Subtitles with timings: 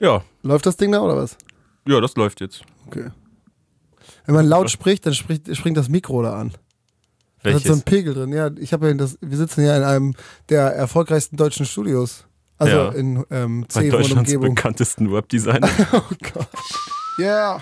[0.00, 1.36] Ja, Läuft das Ding da oder was?
[1.86, 2.62] ja, das läuft jetzt.
[2.86, 3.10] Okay.
[4.26, 6.50] Wenn man laut spricht, dann spricht, springt das Mikro da an.
[7.42, 7.68] Da ist Welches?
[7.68, 8.32] so ein Pegel drin.
[8.32, 10.14] Ja, ich habe ja das, wir sitzen ja in einem
[10.48, 12.24] der erfolgreichsten deutschen Studios.
[12.58, 12.88] Also Ja.
[12.92, 14.54] in ähm, Bei C und Deutschlands Umgebung.
[14.54, 15.68] bekanntesten Webdesigner.
[15.92, 16.00] Oh
[16.32, 16.48] Gott.
[17.18, 17.60] Yeah.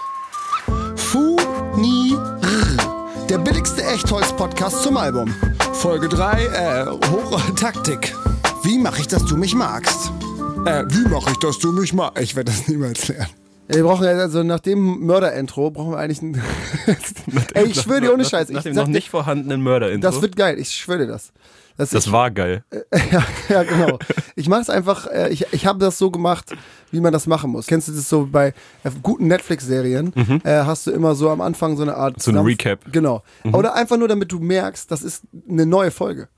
[0.96, 1.36] Fu
[1.76, 3.26] Ni R.
[3.28, 5.34] Der billigste Echtholz-Podcast zum Album.
[5.72, 8.14] Folge 3, äh, Hochtaktik.
[8.62, 10.12] Wie mache ich, dass du mich magst?
[10.66, 12.22] Äh, wie mache ich, dass du mich magst?
[12.22, 13.26] Ich werde das niemals lernen.
[13.68, 16.40] Wir brauchen also nach dem Mörder-Intro brauchen wir eigentlich ein.
[17.54, 18.50] Ey, ich schwöre dir ohne Scheiß.
[18.50, 20.10] Nach Ich dem noch dir, nicht vorhandenen Mörder-Intro.
[20.10, 20.58] das wird geil.
[20.58, 21.32] Ich schwöre dir das.
[21.76, 22.64] Das, das ich, war geil.
[23.12, 23.98] ja, ja, genau.
[24.36, 26.54] Ich mache es einfach, äh, ich, ich habe das so gemacht,
[26.90, 27.66] wie man das machen muss.
[27.66, 28.48] Kennst du das so bei
[28.84, 30.12] äh, guten Netflix-Serien?
[30.44, 32.16] Äh, hast du immer so am Anfang so eine Art.
[32.18, 32.20] Mhm.
[32.20, 32.86] So ein Recap.
[32.86, 32.92] Mhm.
[32.92, 33.22] Genau.
[33.52, 36.28] Oder einfach nur, damit du merkst, das ist eine neue Folge.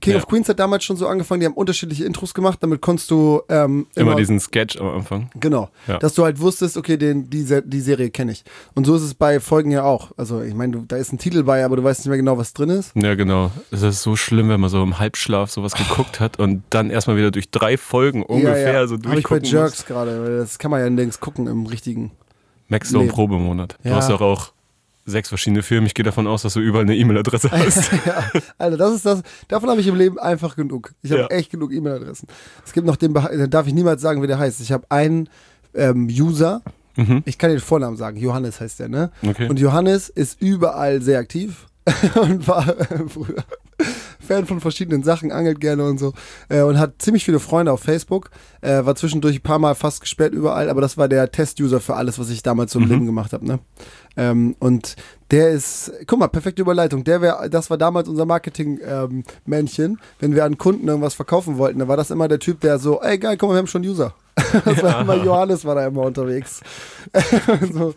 [0.00, 0.18] King Ja.
[0.18, 3.42] of Queens hat damals schon so angefangen, die haben unterschiedliche Intros gemacht, damit konntest du
[3.48, 5.30] ähm, Immer diesen Sketch am Anfang.
[5.40, 5.68] Genau.
[5.88, 5.98] Ja.
[5.98, 8.44] Dass du halt wusstest, okay, den, die, die Serie kenne ich.
[8.74, 10.12] Und so ist es bei Folgen ja auch.
[10.16, 12.38] Also, ich meine, du- da ist ein Titel bei, aber du weißt nicht mehr genau,
[12.38, 12.92] was drin ist.
[12.94, 13.50] Ja, genau.
[13.72, 17.16] Es ist so schlimm, wenn man so im Halbschlaf sowas geguckt hat und dann erstmal
[17.16, 18.86] wieder durch drei Folgen ungefähr ja, ja.
[18.86, 19.44] so Habe ich bei durchgucken.
[19.44, 22.12] Jerks gerade, weil das kann man ja nirgends gucken im richtigen.
[22.68, 23.10] Max so ein Nee.
[23.12, 23.76] Probemonat.
[23.82, 23.96] Du Ja.
[23.96, 24.52] hast doch auch
[25.10, 25.86] sechs verschiedene Filme.
[25.86, 27.90] Ich gehe davon aus, dass du überall eine E-Mail-Adresse hast.
[28.06, 28.24] ja,
[28.58, 29.22] Alter, das ist das.
[29.48, 30.92] Davon habe ich im Leben einfach genug.
[31.02, 31.26] Ich habe Ja.
[31.28, 32.26] echt genug E-Mail-Adressen.
[32.64, 34.60] Es gibt noch den, Beha- da darf ich niemals sagen, wie der heißt.
[34.60, 35.28] Ich habe einen
[35.74, 36.62] ähm, User,
[36.96, 37.22] Mhm.
[37.24, 39.12] ich kann den Vornamen sagen, Johannes heißt der, ne?
[39.24, 39.48] Okay.
[39.48, 41.66] Und Johannes ist überall sehr aktiv
[42.20, 43.44] und war äh, früher
[44.20, 46.12] Fan von verschiedenen Sachen, angelt gerne und so
[46.48, 48.30] äh, und hat ziemlich viele Freunde auf Facebook.
[48.60, 51.96] Äh, war zwischendurch ein paar Mal fast gesperrt überall, aber das war der Test-User für
[51.96, 53.46] alles, was ich damals so im Leben gemacht habe.
[53.46, 53.58] Ne?
[54.16, 54.96] Ähm, und
[55.30, 57.04] der ist, guck mal, perfekte Überleitung.
[57.04, 59.98] Der wär, das war damals unser Marketing-Männchen.
[60.18, 63.00] Wenn wir an Kunden irgendwas verkaufen wollten, dann war das immer der Typ, der so,
[63.00, 64.14] ey geil, guck mal, wir haben schon User.
[64.64, 66.60] Das war immer Johannes war da immer unterwegs.
[67.72, 67.94] so,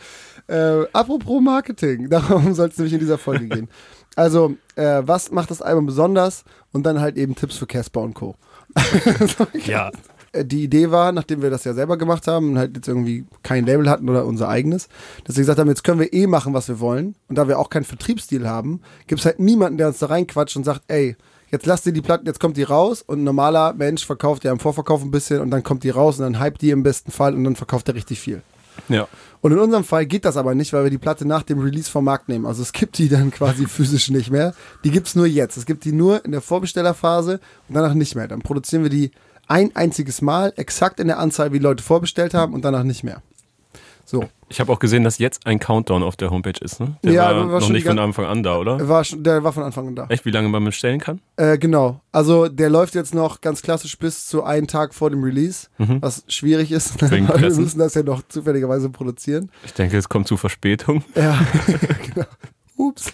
[0.48, 3.70] äh, apropos Marketing, darum soll es nämlich in dieser Folge gehen.
[4.16, 6.44] Also, äh, was macht das Album besonders?
[6.72, 8.36] Und dann halt eben Tipps für Casper und Co.
[9.66, 9.92] ja.
[10.32, 13.26] Äh, Die Idee war, nachdem wir das ja selber gemacht haben und halt jetzt irgendwie
[13.44, 14.88] kein Label hatten oder unser eigenes,
[15.24, 17.16] dass wir gesagt haben, jetzt können wir eh machen, was wir wollen.
[17.28, 20.56] Und da wir auch keinen Vertriebsstil haben, gibt es halt niemanden, der uns da reinquatscht
[20.58, 21.16] und sagt, ey,
[21.52, 24.52] jetzt lasst ihr die Platten, jetzt kommt die raus und ein normaler Mensch verkauft ja
[24.52, 27.12] im Vorverkauf ein bisschen und dann kommt die raus und dann hypt die im besten
[27.12, 28.42] Fall und dann verkauft er richtig viel.
[28.90, 29.08] Ja.
[29.42, 31.92] Und in unserem Fall geht das aber nicht, weil wir die Platte nach dem Release
[31.92, 32.46] vom Markt nehmen.
[32.46, 34.54] Also es gibt die dann quasi physisch nicht mehr.
[34.84, 35.58] Die gibt es nur jetzt.
[35.58, 38.28] Es gibt die nur in der Vorbestellerphase und danach nicht mehr.
[38.28, 39.12] Dann produzieren wir die
[39.48, 43.22] ein einziges Mal, exakt in der Anzahl, wie Leute vorbestellt haben und danach nicht mehr.
[44.06, 44.26] So.
[44.50, 46.80] Ich habe auch gesehen, dass jetzt ein Countdown auf der Homepage ist.
[46.80, 46.98] Ne?
[47.04, 48.88] Der Ja, war, war noch nicht von Anfang an da, oder?
[48.88, 50.06] War schon, der war von Anfang an da.
[50.10, 51.22] Echt, wie lange man bestellen kann?
[51.38, 52.02] Äh, genau.
[52.12, 56.24] Also der läuft jetzt noch ganz klassisch bis zu einen Tag vor dem Release, was
[56.28, 57.02] schwierig ist.
[57.10, 59.50] Wegen weil wir müssen das ja noch zufälligerweise produzieren.
[59.66, 61.04] Ich denke, es kommt zu Verspätung.
[61.16, 61.40] Ja,
[62.14, 62.28] genau.
[62.76, 63.12] Ups.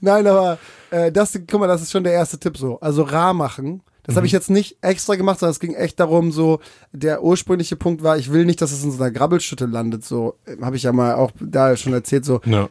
[0.00, 0.58] Nein, aber
[0.90, 2.80] äh, das, guck mal, das ist schon der erste Tipp so.
[2.80, 3.82] Also rar machen.
[4.04, 6.60] Das habe ich jetzt nicht extra gemacht, sondern es ging echt darum, so,
[6.92, 10.04] der ursprüngliche Punkt war, ich will nicht, dass es in so einer Grabbelschütte landet.
[10.04, 12.68] So, habe ich ja mal auch da schon erzählt, so, Ja.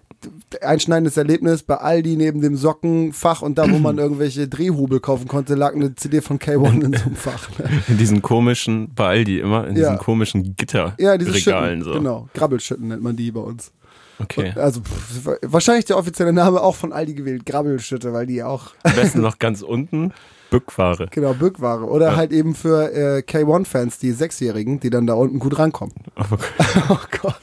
[0.62, 5.56] einschneidendes Erlebnis bei Aldi neben dem Sockenfach und da, wo man irgendwelche Drehhubel kaufen konnte,
[5.56, 7.50] lag eine CD von K1 in so einem Fach.
[7.58, 7.66] Ne?
[7.88, 9.90] In diesen komischen, bei Aldi immer, in Ja.
[9.90, 10.96] diesen komischen Gitterregalen.
[11.00, 11.84] Ja, diese Schütten.
[11.84, 11.94] so.
[11.94, 13.72] Genau, Grabbelschütten nennt man die bei uns.
[14.20, 14.54] Okay.
[14.56, 18.94] Also pff, wahrscheinlich der offizielle Name auch von Aldi gewählt, Grabbelschütte, weil die auch Am
[18.96, 20.14] besten noch ganz unten,
[20.60, 21.08] Bückware.
[21.12, 21.84] Genau, Bückware.
[21.86, 22.16] Oder Ja.
[22.16, 25.94] halt eben für äh, K1-Fans, die Sechsjährigen, die dann da unten gut rankommen.
[26.90, 27.36] oh Gott.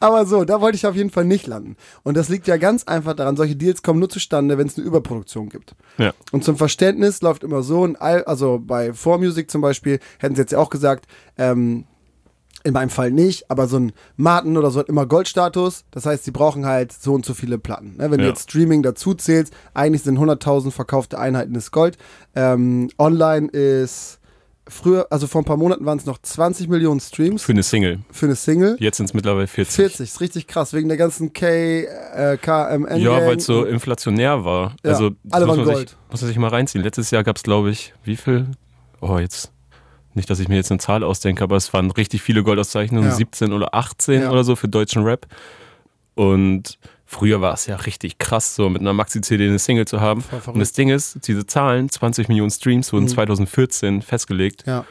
[0.00, 1.76] Aber so, da wollte ich auf jeden Fall nicht landen.
[2.02, 4.86] Und das liegt ja ganz einfach daran, solche Deals kommen nur zustande, wenn es eine
[4.86, 5.74] Überproduktion gibt.
[5.98, 6.12] Ja.
[6.32, 10.42] Und zum Verständnis läuft immer so, ein Al also bei 4Music zum Beispiel, hätten sie
[10.42, 11.06] jetzt ja auch gesagt,
[11.38, 11.84] ähm,
[12.64, 15.84] in meinem Fall nicht, aber so ein Martin oder so hat immer Goldstatus.
[15.90, 17.96] Das heißt, sie brauchen halt so und so viele Platten.
[17.96, 18.10] Ne?
[18.10, 18.30] Wenn du Ja.
[18.30, 21.98] jetzt Streaming dazu zählst, eigentlich sind 100.000 verkaufte Einheiten ist Gold.
[22.34, 24.18] Ähm, online ist
[24.68, 27.98] früher, also vor ein paar Monaten waren es noch 20 Millionen Streams Für eine Single.
[28.12, 28.76] für eine Single.
[28.78, 29.74] Jetzt sind es mittlerweile 40.
[29.74, 31.46] 40, ist richtig krass, wegen der ganzen K,
[31.82, 33.00] äh, KMN.
[33.00, 34.76] Ja, weil es so inflationär war.
[34.84, 35.88] Ja, also, alle waren Gold.
[35.90, 36.84] Sich, muss man sich mal reinziehen.
[36.84, 38.46] Letztes Jahr gab es, glaube ich, wie viel?
[39.00, 39.50] Oh, jetzt.
[40.14, 43.14] Nicht, dass ich mir jetzt eine Zahl ausdenke, aber es waren richtig viele Goldauszeichnungen, Ja.
[43.14, 44.30] 17 oder 18 Ja.
[44.30, 45.26] oder so für deutschen Rap.
[46.14, 50.22] Und früher war es ja richtig krass, so mit einer Maxi-CD eine Single zu haben.
[50.46, 54.64] Und das Ding ist, diese Zahlen, 20 Millionen Streams, wurden 2014 festgelegt.
[54.66, 54.84] Ja,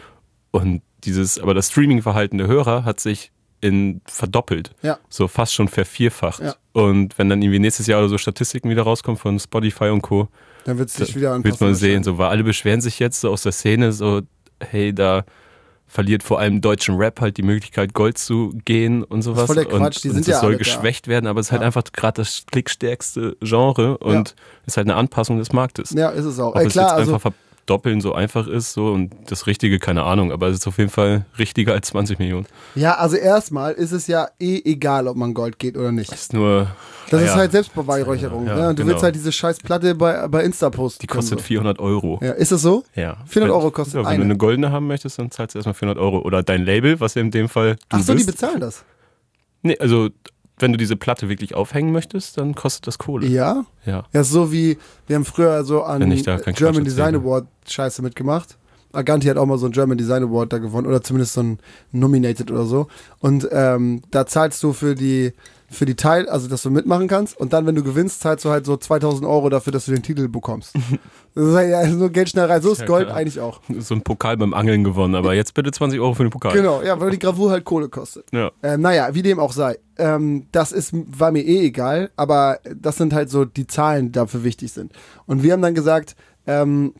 [0.51, 3.31] Und dieses, aber das Streaming-Verhalten der Hörer hat sich
[3.63, 4.71] in verdoppelt.
[4.81, 6.41] ja, So fast schon vervierfacht.
[6.41, 6.55] Ja.
[6.73, 10.29] Und wenn dann irgendwie nächstes Jahr oder so Statistiken wieder rauskommen von Spotify und Co.,
[10.65, 11.67] dann wird es sich wieder wird anpassen.
[11.67, 14.21] man sehen, so, weil alle beschweren sich jetzt so aus der Szene, so,
[14.69, 15.23] hey, da
[15.87, 19.47] verliert vor allem deutschen Rap halt die Möglichkeit, Gold zu gehen und sowas.
[19.47, 20.59] voll der Quatsch, und, die und sind das ja soll alle da.
[20.59, 21.65] geschwächt werden, aber es ist halt Ja.
[21.67, 24.35] einfach gerade das klickstärkste Genre und
[24.65, 25.89] ist halt eine Anpassung des Marktes.
[25.91, 26.55] Ja, ist es auch.
[26.55, 27.31] Ob es klar, jetzt also einfach
[27.71, 30.89] verdoppeln so einfach ist so und das Richtige, keine Ahnung, aber es ist auf jeden
[30.89, 32.45] Fall richtiger als 20 Millionen.
[32.75, 36.11] Ja, also erstmal ist es ja eh egal, ob man Gold geht oder nicht.
[36.11, 36.67] ist nur.
[37.09, 38.47] Das ist naja, halt Selbstbeweihräucherung.
[38.47, 38.69] Ja, ne?
[38.69, 38.93] Und du genau.
[38.93, 41.01] willst halt diese scheiß Platte bei, bei Insta posten.
[41.01, 42.19] Die kostet können, 400 Euro.
[42.19, 42.25] so.
[42.25, 42.83] Ja, ist es so?
[42.95, 43.17] Ja.
[43.25, 44.17] 400 Euro kostet ja, Wenn eine.
[44.17, 46.19] du eine goldene haben möchtest, dann zahlst du erstmal 400 Euro.
[46.19, 48.27] Oder dein Label, was ja in dem Fall du Ach so, die bist.
[48.27, 48.83] bezahlen das.
[49.61, 50.09] Nee, also
[50.61, 53.27] wenn du diese Platte wirklich aufhängen möchtest, dann kostet das Kohle.
[53.27, 53.65] Ja?
[53.85, 54.05] Ja.
[54.13, 54.77] Ja, ist so wie,
[55.07, 55.99] wir haben früher so an
[56.55, 57.15] German Design.
[57.15, 58.57] Award Scheiße mitgemacht.
[58.93, 61.59] Aganti hat auch mal so einen German Design Award da gewonnen oder zumindest so ein
[61.91, 62.87] Nominated oder so.
[63.19, 65.33] Und ähm, da zahlst du für die
[65.71, 67.39] für die Teil, also dass du mitmachen kannst.
[67.39, 70.03] Und dann, wenn du gewinnst, zahlst du halt so 2000 Euro dafür, dass du den
[70.03, 70.75] Titel bekommst.
[71.33, 72.59] das ist halt ja nur Geldschnellerei.
[72.59, 73.17] So ist Ja, Gold klar.
[73.17, 73.61] eigentlich auch.
[73.79, 76.53] So ein Pokal beim Angeln gewonnen, aber jetzt bitte 20 Euro für den Pokal.
[76.53, 78.25] Genau, ja, weil die Gravur halt Kohle kostet.
[78.33, 78.51] Ja.
[78.61, 79.79] Ähm, naja, wie dem auch sei.
[79.97, 84.11] Ähm, das ist, war mir eh egal, aber das sind halt so die Zahlen, die
[84.11, 84.91] dafür wichtig sind.
[85.25, 86.15] Und wir haben dann gesagt,
[86.47, 86.93] ähm,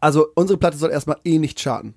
[0.00, 1.94] also unsere Platte soll erstmal eh nicht charten.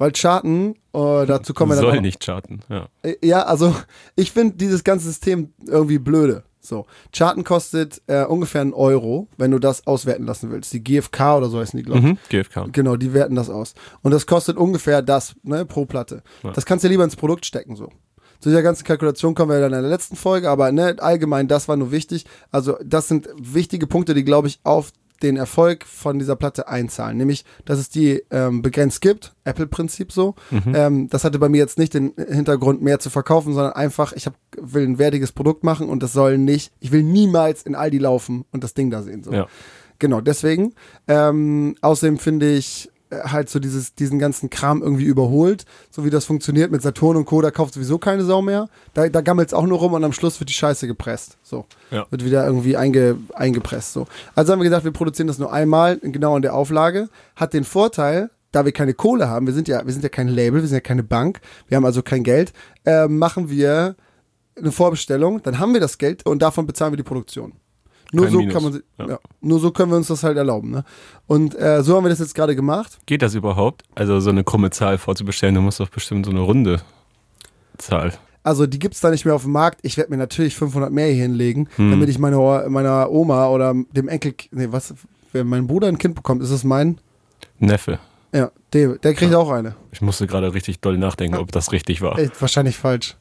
[0.00, 2.60] Weil charten, äh, dazu kommen wir dann Soll auch, nicht charten.
[2.70, 2.88] Ja.
[3.22, 3.76] Ja, also
[4.16, 6.44] ich finde dieses ganze System irgendwie blöde.
[6.58, 10.72] So, Charten kostet äh, ungefähr einen Euro, wenn du das auswerten lassen willst.
[10.72, 12.06] Die GfK oder so heißen die, glaube ich.
[12.06, 12.18] Mhm.
[12.30, 12.72] GFK.
[12.72, 13.74] Genau, die werten das aus.
[14.00, 16.22] Und das kostet ungefähr das, ne, pro Platte.
[16.44, 16.52] Ja.
[16.52, 17.90] Das kannst du ja lieber ins Produkt stecken, so.
[18.40, 21.68] Zu dieser ganzen Kalkulation kommen wir dann in der letzten Folge, aber ne, allgemein, das
[21.68, 22.24] war nur wichtig.
[22.50, 27.16] Also, das sind wichtige Punkte, die, glaube ich, auf den Erfolg von dieser Platte einzahlen.
[27.16, 30.34] Nämlich, dass es die ähm, begrenzt gibt, Apple-Prinzip so.
[30.74, 34.26] Ähm, das hatte bei mir jetzt nicht den Hintergrund, mehr zu verkaufen, sondern einfach, ich
[34.26, 37.98] hab, will ein wertiges Produkt machen und das soll nicht, ich will niemals in Aldi
[37.98, 39.22] laufen und das Ding da sehen.
[39.22, 39.32] So.
[39.32, 39.46] Ja.
[39.98, 40.74] Genau, deswegen.
[41.06, 46.24] Ähm, außerdem finde ich halt so dieses, diesen ganzen Kram irgendwie überholt, so wie das
[46.24, 48.68] funktioniert mit Saturn und Co., da kauft sowieso keine Sau mehr.
[48.94, 51.36] Da, da gammelt es auch nur rum und am Schluss wird die Scheiße gepresst.
[51.42, 51.66] So.
[51.90, 52.06] Ja.
[52.10, 53.92] Wird wieder irgendwie einge, eingepresst.
[53.92, 54.06] So.
[54.34, 57.08] Also haben wir gesagt, wir produzieren das nur einmal, genau in der Auflage.
[57.36, 60.28] Hat den Vorteil, da wir keine Kohle haben, wir sind ja, wir sind ja kein
[60.28, 62.52] Label, wir sind ja keine Bank, wir haben also kein Geld,
[62.84, 63.96] äh, machen wir
[64.56, 67.52] eine Vorbestellung, dann haben wir das Geld und davon bezahlen wir die Produktion.
[68.12, 68.54] Nur Kein so Minus.
[68.54, 69.08] kann man, Ja.
[69.14, 69.18] ja.
[69.40, 70.70] nur so können wir uns das halt erlauben.
[70.70, 70.84] Ne?
[71.26, 72.98] Und äh, so haben wir das jetzt gerade gemacht.
[73.06, 73.82] Geht das überhaupt?
[73.94, 76.80] Also so eine krumme Zahl vorzubestellen, du musst doch bestimmt so eine runde
[77.78, 78.12] Zahl.
[78.42, 79.80] Also die gibt es da nicht mehr auf dem Markt.
[79.82, 81.90] Ich werde mir natürlich 500 mehr hier hinlegen, Hm.
[81.90, 84.94] damit ich meine, meiner Oma oder dem Enkel, nee, was,
[85.32, 86.98] wenn mein Bruder ein Kind bekommt, ist es mein?
[87.58, 87.98] Neffe.
[88.32, 89.74] Ja, der, der kriegt auch eine.
[89.92, 92.18] Ich musste gerade richtig doll nachdenken, ob das richtig war.
[92.18, 93.16] Ey, wahrscheinlich falsch.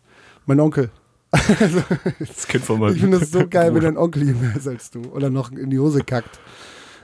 [0.45, 0.89] Mein Onkel.
[1.31, 4.91] Das Kind von meinem Ich finde es so geil, wenn dein Onkel jünger ist als
[4.91, 6.39] du oder noch in die Hose kackt.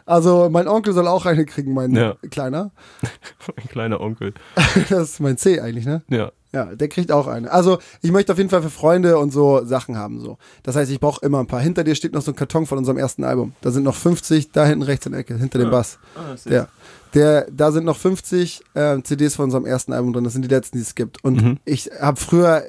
[0.08, 2.16] Also mein Onkel soll auch eine kriegen, mein Ja.
[2.30, 2.72] Kleiner.
[3.58, 4.34] Mein kleiner Onkel.
[4.90, 6.04] Das ist mein C eigentlich, ne?
[6.10, 6.32] Ja.
[6.54, 7.52] Ja, der kriegt auch eine.
[7.52, 10.22] Also ich möchte auf jeden Fall für Freunde und so Sachen haben.
[10.22, 10.38] so.
[10.64, 11.60] Das heißt, ich brauche immer ein paar.
[11.60, 13.54] Hinter dir steht noch so ein Karton von unserem ersten Album.
[13.62, 16.00] Da sind noch 50, da hinten rechts in der Ecke, hinter dem Bass.
[16.46, 16.70] Der,
[17.14, 20.24] der, da sind noch 50 äh, CDs von unserem ersten Album drin.
[20.24, 21.22] Das sind die letzten, die es gibt.
[21.26, 21.58] Und Mhm.
[21.66, 22.64] ich habe früher,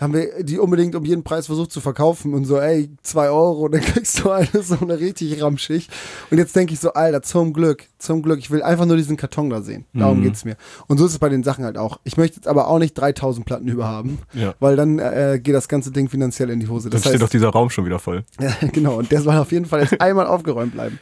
[0.00, 3.68] haben wir die unbedingt um jeden Preis versucht zu verkaufen und so, ey, zwei Euro,
[3.68, 5.88] dann kriegst du eine so eine richtig ramschig.
[6.30, 9.16] Und jetzt denke ich so, Alter, zum Glück, zum Glück, ich will einfach nur diesen
[9.16, 9.86] Karton da sehen.
[9.92, 10.22] Darum Mhm.
[10.22, 10.56] geht's mir.
[10.86, 11.98] Und so ist es bei den Sachen halt auch.
[12.04, 14.54] Ich möchte jetzt aber auch nicht 3000 Platten überhaben, Ja.
[14.60, 16.90] weil dann äh, geht das ganze Ding finanziell in die Hose.
[16.90, 18.22] Dann Das steht heißt, doch dieser Raum schon wieder voll.
[18.40, 20.98] ja, genau, und der soll auf jeden Fall jetzt einmal aufgeräumt bleiben.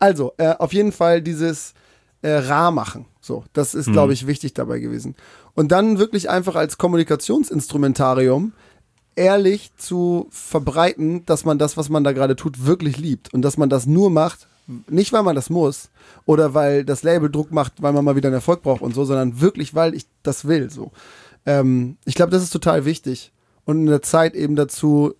[0.00, 1.74] Also, äh, auf jeden Fall dieses
[2.22, 3.06] äh, rar machen.
[3.20, 3.92] So, das ist, Mhm.
[3.92, 5.14] glaube ich, wichtig dabei gewesen.
[5.54, 8.52] Und dann wirklich einfach als Kommunikationsinstrumentarium
[9.14, 13.58] ehrlich zu verbreiten, dass man das, was man da gerade tut, wirklich liebt und dass
[13.58, 14.48] man das nur macht,
[14.88, 15.90] nicht weil man das muss
[16.24, 19.04] oder weil das Label Druck macht, weil man mal wieder einen Erfolg braucht und so,
[19.04, 20.70] sondern wirklich, weil ich das will.
[20.70, 20.92] So,
[21.44, 23.32] ähm, ich glaube, das ist total wichtig
[23.64, 25.14] und in der Zeit eben dazu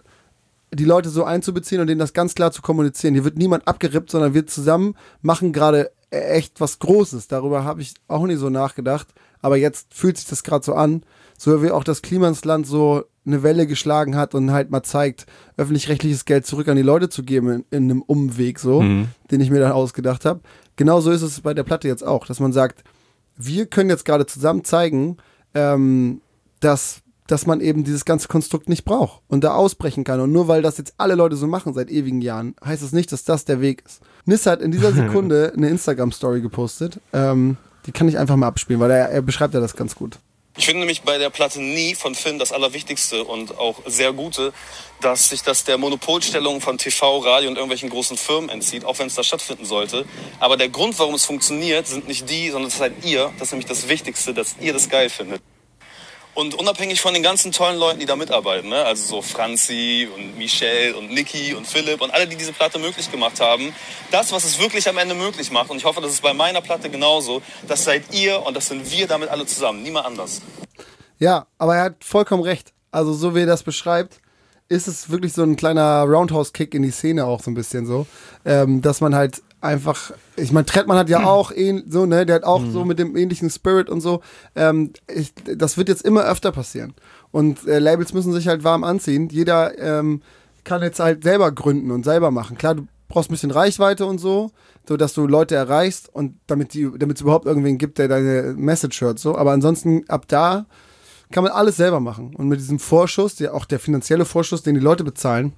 [0.73, 3.13] die Leute so einzubeziehen und denen das ganz klar zu kommunizieren.
[3.13, 7.29] Hier wird niemand abgerippt, sondern wir zusammen machen gerade echt was Großes.
[7.29, 9.09] Darüber habe ich auch nicht so nachgedacht.
[9.43, 11.03] Aber jetzt fühlt sich das gerade so an,
[11.37, 16.25] so wie auch das Klimansland so eine Welle geschlagen hat und halt mal zeigt, öffentlich-rechtliches
[16.25, 19.09] Geld zurück an die Leute zu geben in, in einem Umweg so, Mhm.
[19.31, 20.41] den ich mir dann ausgedacht habe.
[20.77, 22.83] Genauso ist es bei der Platte jetzt auch, dass man sagt,
[23.37, 25.19] wir können jetzt gerade zusammen zeigen,
[25.55, 26.21] ähm,
[26.61, 30.21] dass, dass man eben dieses ganze Konstrukt nicht braucht und da ausbrechen kann.
[30.21, 33.13] Und nur weil das jetzt alle Leute so machen seit ewigen Jahren, heißt es nicht,
[33.13, 34.01] dass das der Weg ist.
[34.25, 37.01] Nis hat in dieser Sekunde eine Instagram-Story gepostet.
[37.13, 40.19] Ähm, die kann ich einfach mal abspielen, weil er, er beschreibt ja das ganz gut.
[40.55, 44.53] Ich finde nämlich bei der Platte nie von Finn das Allerwichtigste und auch sehr Gute,
[45.01, 49.07] dass sich das der Monopolstellung von TV, Radio und irgendwelchen großen Firmen entzieht, auch wenn
[49.07, 50.05] es da stattfinden sollte.
[50.41, 53.33] Aber der Grund, warum es funktioniert, sind nicht die, sondern das seid ihr.
[53.39, 55.41] Das ist nämlich das Wichtigste, dass ihr das geil findet.
[56.35, 58.83] Und unabhängig von den ganzen tollen Leuten, die da mitarbeiten, ne?
[58.85, 63.11] also so Franzi und Michelle und Niki und Philipp und alle, die diese Platte möglich
[63.11, 63.75] gemacht haben,
[64.11, 66.63] das, was es wirklich am Ende möglich macht, und ich hoffe, das ist bei meiner
[66.63, 70.41] Platte genauso, das seid ihr und das sind wir damit alle zusammen, niemand anders.
[71.19, 72.73] Ja, aber er hat vollkommen recht.
[72.91, 74.21] Also so wie er das beschreibt,
[74.69, 78.07] ist es wirklich so ein kleiner Roundhouse-Kick in die Szene auch so ein bisschen so,
[78.47, 82.37] ähm, dass man halt einfach, ich meine, Trettmann hat ja auch ähn, so, ne, der
[82.37, 84.21] hat auch so mit dem ähnlichen Spirit und so.
[84.55, 86.95] Ähm, ich, das wird jetzt immer öfter passieren.
[87.31, 89.29] Und äh, Labels müssen sich halt warm anziehen.
[89.31, 90.23] Jeder ähm,
[90.65, 92.59] kann jetzt halt selber gründen und selber machen.
[92.59, 94.51] Klar, du brauchst ein bisschen Reichweite und so,
[94.87, 98.55] so dass du Leute erreichst und damit die, damit es überhaupt irgendwen gibt, der deine
[98.57, 99.37] Message hört, so.
[99.37, 100.67] Aber ansonsten ab da
[101.31, 102.35] kann man alles selber machen.
[102.35, 105.53] Und mit diesem Vorschuss, der, auch der finanzielle Vorschuss, den die Leute bezahlen,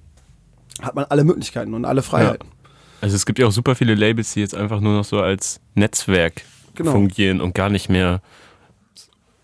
[0.81, 2.49] hat man alle Möglichkeiten und alle Freiheiten.
[3.05, 5.59] Also es gibt ja auch super viele Labels, die jetzt einfach nur noch so als
[5.75, 6.41] Netzwerk
[6.73, 6.91] Genau.
[6.91, 8.19] fungieren und gar nicht mehr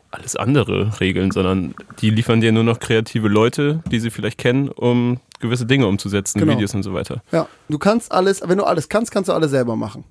[0.10, 4.68] alles andere regeln, sondern die liefern dir nur noch kreative Leute, die sie vielleicht kennen,
[4.68, 6.54] um gewisse Dinge umzusetzen, Genau.
[6.54, 7.22] Videos und so weiter.
[7.32, 10.06] Ja, du kannst alles, wenn du alles kannst, kannst du alles selber machen.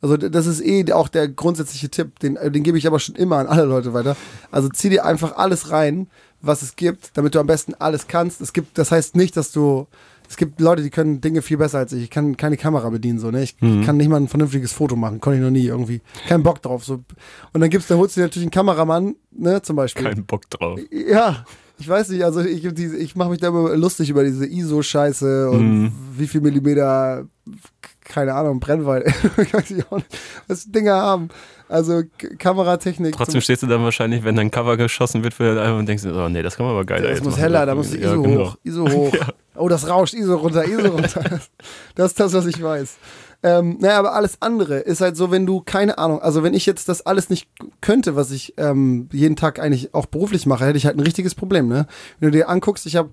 [0.00, 3.16] Also das ist eh auch der grundsätzliche Tipp, den, äh, den gebe ich aber schon
[3.16, 4.16] immer an alle Leute weiter.
[4.52, 6.06] Also zieh dir einfach alles rein,
[6.40, 8.40] was es gibt, damit du am besten alles kannst.
[8.40, 9.88] Es gibt, das heißt nicht, dass du,
[10.28, 12.02] es gibt Leute, die können Dinge viel besser als ich.
[12.04, 13.42] Ich kann keine Kamera bedienen, so, ne?
[13.42, 16.00] Ich kann nicht mal ein vernünftiges Foto machen, konnte ich noch nie irgendwie.
[16.28, 16.84] Kein Bock drauf.
[16.84, 17.02] So.
[17.52, 20.04] Und dann gibt's, dann holst du dir natürlich einen Kameramann, ne, zum Beispiel.
[20.04, 20.78] Kein Bock drauf.
[20.90, 21.44] Ja,
[21.78, 25.82] ich weiß nicht, also ich, ich mache mich da immer lustig über diese ISO-Scheiße und
[25.84, 25.92] Mhm.
[26.16, 27.26] wie viel Millimeter,
[28.04, 29.06] keine Ahnung, Brennweite,
[29.52, 30.18] weiß ich auch nicht,
[30.48, 31.28] was Dinge haben.
[31.68, 32.02] Also
[32.38, 33.14] Kameratechnik.
[33.16, 36.28] Trotzdem stehst du dann wahrscheinlich, wenn dein Cover geschossen wird, für einfach und denkst, oh
[36.28, 38.22] nee, das kann man aber geiler das jetzt muss heller, da muss die Ja, ISO
[38.22, 38.44] genau.
[38.50, 39.12] hoch, ISO hoch.
[39.58, 41.40] Oh, das rauscht, ISO runter, ISO runter.
[41.94, 42.96] das ist das, was ich weiß.
[43.42, 46.66] Ähm, naja, aber alles andere ist halt so, wenn du keine Ahnung, also wenn ich
[46.66, 47.48] jetzt das alles nicht
[47.80, 51.34] könnte, was ich ähm, jeden Tag eigentlich auch beruflich mache, hätte ich halt ein richtiges
[51.34, 51.86] Problem, ne?
[52.18, 53.10] Wenn du dir anguckst, ich habe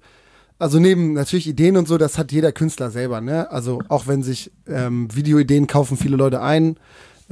[0.59, 3.51] also neben natürlich Ideen und so, das hat jeder Künstler selber, ne?
[3.51, 6.77] Also auch wenn sich ähm, Videoideen kaufen viele Leute ein,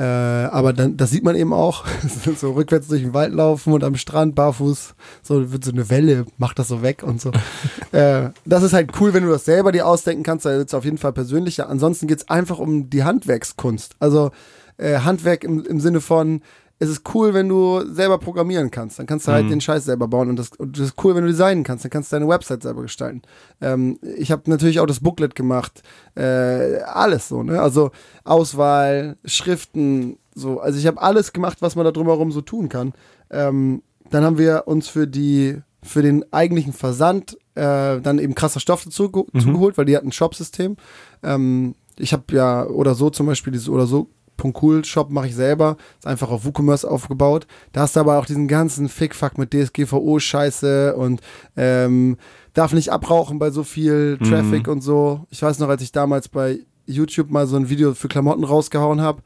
[0.02, 1.86] äh, aber dann, das sieht man eben auch,
[2.36, 6.26] so rückwärts durch den Wald laufen und am Strand barfuß, so wird so eine Welle,
[6.40, 7.32] macht das so weg und so.
[7.92, 10.74] äh, das ist halt cool, wenn du das selber dir ausdenken kannst, da wird es
[10.74, 11.70] auf jeden Fall persönlicher.
[11.70, 13.96] Ansonsten geht es einfach um die Handwerkskunst.
[14.00, 14.32] Also
[14.78, 16.42] äh, Handwerk im, im Sinne von,
[16.84, 18.98] es ist cool, wenn du selber programmieren kannst.
[18.98, 20.30] Dann kannst du halt den Scheiß selber bauen.
[20.30, 21.86] Und das, und das ist cool, wenn du designen kannst.
[21.86, 23.22] Dann kannst du deine Website selber gestalten.
[23.62, 25.84] Ähm, ich habe natürlich auch das Booklet gemacht.
[26.16, 27.62] Äh, alles so, ne?
[27.62, 27.92] Also
[28.24, 30.60] Auswahl, Schriften, so.
[30.60, 32.94] Also ich habe alles gemacht, was man da drumherum so tun kann.
[33.30, 38.60] Ähm, dann haben wir uns für die für den eigentlichen Versand äh, dann eben krasser
[38.60, 40.78] Stoff dazu ge- zugeholt, weil die hatten ein Shop-System.
[41.22, 44.10] Ähm, ich habe ja oder so zum Beispiel dieses oder so
[44.44, 47.48] Cool Shop mache ich selber, ist einfach auf WooCommerce aufgebaut.
[47.72, 51.22] Da hast du aber auch diesen ganzen Fickfuck mit DSGVO-Scheiße und
[51.56, 52.18] ähm,
[52.54, 55.26] darf nicht abrauchen bei so viel Traffic und so.
[55.30, 59.02] Ich weiß noch, als ich damals bei YouTube mal so ein Video für Klamotten rausgehauen
[59.02, 59.22] habe,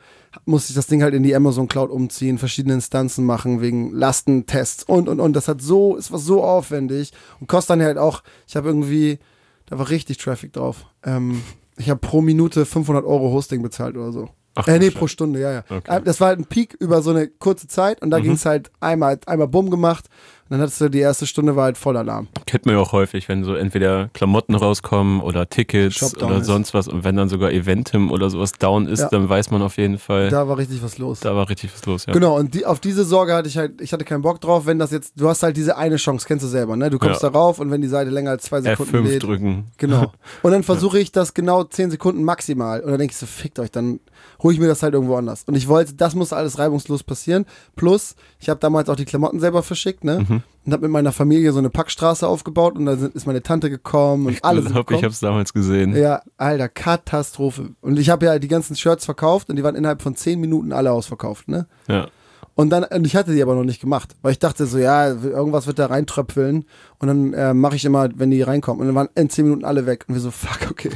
[0.46, 4.84] musste ich das Ding halt in die Amazon Cloud umziehen, verschiedene Instanzen machen wegen Lastentests
[4.84, 5.34] und und und.
[5.34, 8.22] Das hat so, es war so aufwendig und kostet dann halt auch.
[8.48, 9.20] Ich habe irgendwie,
[9.66, 10.86] da war richtig Traffic drauf.
[11.04, 11.42] Ähm,
[11.78, 14.30] ich habe pro Minute 500 Euro Hosting bezahlt oder so.
[14.56, 15.64] Ach, äh, nee, pro Stunde, ja, ja.
[15.70, 15.98] Okay.
[15.98, 18.46] Äh, Das war halt ein Peak über so eine kurze Zeit und da ging es
[18.46, 20.06] halt einmal, einmal bumm gemacht
[20.50, 22.28] dann hattest du die erste Stunde war halt voll Alarm.
[22.46, 26.46] Kennt man ja auch häufig, wenn so entweder Klamotten rauskommen oder Tickets oder ist.
[26.46, 29.10] sonst was und wenn dann sogar Eventim oder sowas down ist, Ja.
[29.10, 31.24] dann weiß man auf jeden Fall, da, Da war richtig was los.
[31.24, 32.06] war richtig was los.
[32.06, 32.14] Ja.
[32.14, 34.78] Genau, und die, auf diese Sorge hatte ich halt, ich hatte keinen Bock drauf, wenn
[34.80, 36.90] das jetzt, du hast halt diese eine Chance, kennst du selber, ne?
[36.90, 37.30] Du kommst Ja.
[37.30, 39.24] darauf und wenn die Seite länger als zwei Sekunden F5 lädt.
[39.24, 39.72] drücken.
[39.78, 40.12] Genau.
[40.44, 42.82] Und dann versuche ich das genau 10 Sekunden maximal.
[42.82, 44.00] Und dann denke ich so, fickt euch, dann
[44.44, 45.44] hole ich mir das halt irgendwo anders.
[45.48, 47.46] Und ich wollte, das muss alles reibungslos passieren.
[47.76, 50.20] Plus, ich habe damals auch die Klamotten selber verschickt, ne?
[50.28, 50.35] Mhm.
[50.66, 53.70] Und habe mit meiner Familie so eine Packstraße aufgebaut und da sind, ist meine Tante
[53.70, 55.96] gekommen und Ich alle sind glaube, ich habe es damals gesehen.
[55.96, 57.70] Ja, alter, Katastrophe.
[57.82, 60.74] Und ich habe ja die ganzen Shirts verkauft und die waren innerhalb von 10 Minuten
[60.74, 61.68] alle ausverkauft, ne?
[61.88, 62.08] Ja.
[62.58, 65.10] Und dann, und ich hatte die aber noch nicht gemacht, weil ich dachte so, ja,
[65.10, 66.64] irgendwas wird da reintröpfeln
[67.00, 68.80] und dann äh, mache ich immer, wenn die reinkommen.
[68.80, 70.90] Und dann waren in 10 Minuten alle weg und wir so, fuck, okay.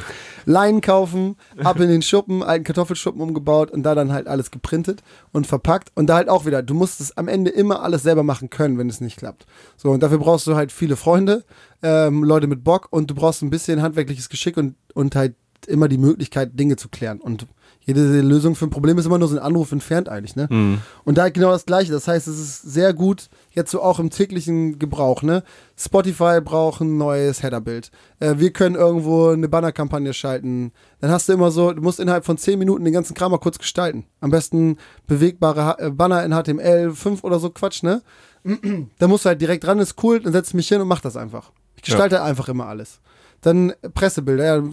[0.46, 5.04] Leinen kaufen, ab in den Schuppen, alten Kartoffelschuppen umgebaut und da dann halt alles geprintet
[5.34, 5.92] und verpackt.
[5.96, 8.78] Und da halt auch wieder, du musst es am Ende immer alles selber machen können,
[8.78, 9.46] wenn es nicht klappt.
[9.76, 11.44] So, und dafür brauchst du halt viele Freunde,
[11.84, 15.36] ähm, Leute mit Bock und du brauchst ein bisschen handwerkliches Geschick und, und halt
[15.68, 17.20] immer die Möglichkeit, Dinge zu klären.
[17.20, 17.48] Und
[17.82, 20.48] jede Lösung für ein Problem ist immer nur so ein Anruf entfernt eigentlich, ne?
[20.50, 20.82] Mhm.
[21.06, 21.92] Und da genau das Gleiche.
[21.92, 25.44] Das heißt, es ist sehr gut, jetzt so auch im täglichen Gebrauch, ne?
[25.76, 27.90] Spotify braucht ein neues Headerbild.
[28.20, 30.72] Äh, wir können irgendwo eine Bannerkampagne schalten.
[31.00, 33.40] Dann hast du immer so, du musst innerhalb von 10 Minuten den ganzen Kram mal
[33.40, 34.06] kurz gestalten.
[34.20, 38.04] Am besten bewegbare H äh, Banner in HTML5 oder so Quatsch, ne?
[39.00, 41.18] da musst du halt direkt ran, ist cool, dann setz mich hin und mach das
[41.18, 41.52] einfach.
[41.76, 43.00] Ich gestalte einfach immer alles.
[43.42, 44.64] Dann Pressebilder, ja,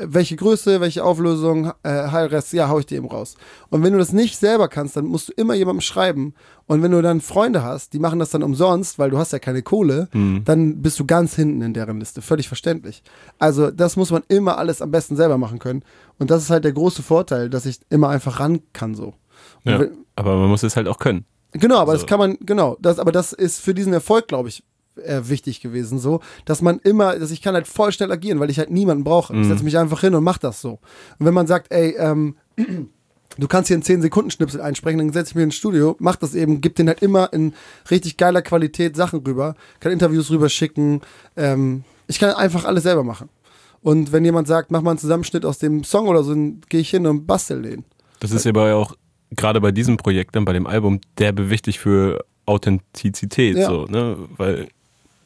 [0.00, 3.36] welche Größe, welche Auflösung, äh, High-Res, ja, hau ich dir eben raus.
[3.68, 6.34] Und wenn du das nicht selber kannst, dann musst du immer jemandem schreiben.
[6.66, 9.38] Und wenn du dann Freunde hast, die machen das dann umsonst, weil du hast ja
[9.38, 10.08] keine Kohle,
[10.44, 12.22] dann bist du ganz hinten in deren Liste.
[12.22, 13.02] Völlig verständlich.
[13.38, 15.82] Also das muss man immer alles am besten selber machen können.
[16.18, 19.12] Und das ist halt der große Vorteil, dass ich immer einfach ran kann so.
[19.64, 19.80] Ja.
[19.80, 21.26] wenn- Aber man muss es halt auch können.
[21.52, 21.98] Genau, aber So.
[21.98, 24.64] das kann man, genau, das, aber das ist für diesen Erfolg, glaube ich,
[24.96, 28.50] äh, wichtig gewesen, so, dass man immer, dass ich kann halt voll schnell agieren, weil
[28.50, 29.34] ich halt niemanden brauche.
[29.36, 30.78] Ich setze mich einfach hin und mach das so.
[31.18, 32.36] Und wenn man sagt, ey, ähm,
[33.38, 36.60] du kannst hier einen 10-Sekunden-Schnipsel einsprechen, dann setze ich mir ins Studio, mach das eben,
[36.60, 37.54] gib den halt immer in
[37.90, 41.00] richtig geiler Qualität Sachen rüber, kann Interviews rüber schicken,
[41.36, 43.28] ähm, ich kann einfach alles selber machen.
[43.80, 46.80] Und wenn jemand sagt, mach mal einen Zusammenschnitt aus dem Song oder so, dann gehe
[46.80, 47.84] ich hin und bastel den.
[48.20, 48.96] Das ist aber ja auch
[49.30, 53.56] gerade bei diesem Projekt, dann bei dem Album, derbe wichtig für Authentizität.
[53.56, 53.68] Ja.
[53.68, 54.16] So, ne?
[54.36, 54.68] Weil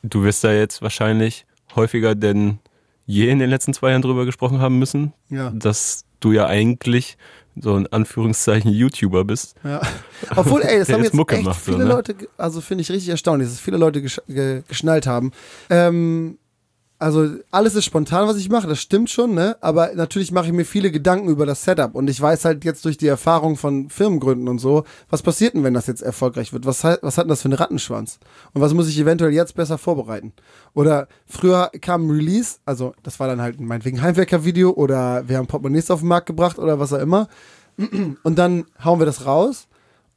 [0.02, 2.58] du wirst da jetzt wahrscheinlich häufiger denn
[3.06, 5.50] je in den letzten zwei Jahren drüber gesprochen haben müssen, Ja.
[5.50, 7.16] dass du ja eigentlich
[7.60, 9.54] so in Anführungszeichen YouTuber bist.
[9.64, 9.80] Ja.
[10.36, 11.90] Obwohl, ey, das haben jetzt jetzt echt macht, so, viele ne?
[11.90, 15.32] Leute, also finde ich richtig erstaunlich, dass es viele Leute gesch ge geschnallt haben.
[15.70, 16.38] Ähm,
[16.98, 19.56] also alles ist spontan, was ich mache, das stimmt schon, ne?
[19.60, 22.84] Aber natürlich mache ich mir viele Gedanken über das Setup und ich weiß halt jetzt
[22.84, 26.66] durch die Erfahrung von Firmengründen und so, was passiert denn, wenn das jetzt erfolgreich wird?
[26.66, 28.18] Was, hat- was hat denn das für einen Rattenschwanz?
[28.52, 30.32] Und was muss ich eventuell jetzt besser vorbereiten?
[30.74, 35.46] Oder früher kam ein Release, also das war dann halt meinetwegen Heimwerker-Video oder wir haben
[35.46, 37.28] Portemonnaies auf den Markt gebracht oder was auch immer.
[38.24, 39.67] Und dann hauen wir das raus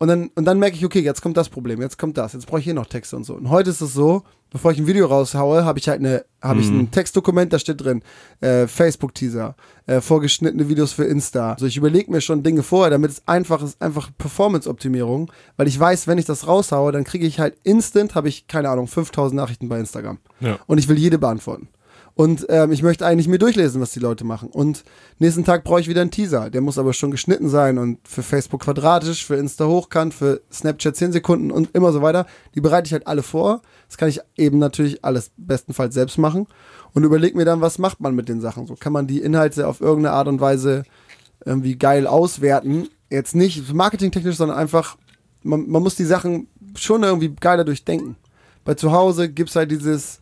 [0.02, 2.48] und dann, und dann merke ich, okay, jetzt kommt das Problem, jetzt kommt das, jetzt
[2.48, 3.36] brauche ich hier noch Texte und so.
[3.36, 6.60] Und heute ist es so, bevor ich ein Video raushaue, habe ich halt eine, habe
[6.60, 8.02] ich ein Textdokument, da steht drin,
[8.40, 9.56] äh, Facebook-Teaser,
[9.86, 11.54] äh, vorgeschnittene Videos für Insta.
[11.54, 15.80] Also ich überlege mir schon Dinge vorher, damit es einfach ist, einfach Performance-Optimierung, weil ich
[15.80, 19.36] weiß, wenn ich das raushaue, dann kriege ich halt instant, habe ich, keine Ahnung, 5000
[19.36, 20.18] Nachrichten bei Instagram.
[20.40, 20.58] Ja.
[20.66, 21.68] Und ich will jede beantworten.
[22.14, 24.50] Und ähm, ich möchte eigentlich mir durchlesen, was die Leute machen.
[24.50, 24.84] Und
[25.20, 26.50] nächsten Tag brauche ich wieder einen Teaser.
[26.50, 30.96] Der muss aber schon geschnitten sein und für Facebook quadratisch, für Insta hochkant, für Snapchat
[30.96, 32.26] 10 Sekunden und immer so weiter.
[32.54, 33.62] Die bereite ich halt alle vor.
[33.88, 36.48] Das kann ich eben natürlich alles bestenfalls selbst machen.
[36.94, 38.68] Und überlege mir dann, was macht man mit den Sachen.
[38.68, 40.84] So kann man die Inhalte auf irgendeine Art und Weise
[41.46, 42.90] irgendwie geil auswerten.
[43.10, 44.98] Jetzt nicht marketingtechnisch, sondern einfach,
[45.44, 48.18] man, man muss die Sachen schon irgendwie geiler durchdenken.
[48.66, 50.20] Bei zu Hause gibt es halt dieses,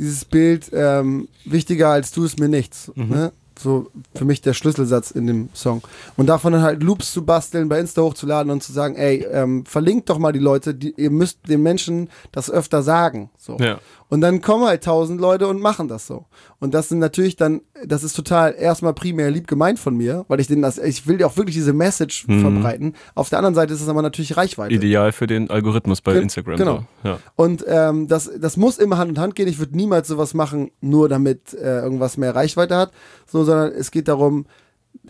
[0.00, 2.90] dieses Bild, ähm, wichtiger als du ist mir nichts.
[2.96, 3.32] Ne?
[3.58, 5.82] So für mich der Schlüsselsatz in dem Song.
[6.16, 9.66] Und davon dann halt Loops zu basteln, bei Insta hochzuladen und zu sagen, ey, ähm,
[9.66, 13.28] verlinkt doch mal die Leute, die, ihr müsst den Menschen das öfter sagen.
[13.36, 13.58] So.
[13.58, 13.78] Ja.
[14.10, 16.26] Und dann kommen halt tausend Leute und machen das so.
[16.58, 20.40] Und das sind natürlich dann, das ist total erstmal primär lieb gemeint von mir, weil
[20.40, 22.94] ich denen das, ich will ja auch wirklich diese Message verbreiten.
[23.14, 24.74] Auf der anderen Seite ist es aber natürlich Reichweite.
[24.74, 26.56] Ideal für den Algorithmus bei Gen- Instagram.
[26.56, 26.84] genau.
[27.04, 27.20] Ja.
[27.36, 29.46] Und ähm, das, das muss immer Hand in Hand gehen.
[29.48, 32.90] Ich würde niemals sowas machen, nur damit äh, irgendwas mehr Reichweite hat,
[33.26, 34.44] so, sondern es geht darum,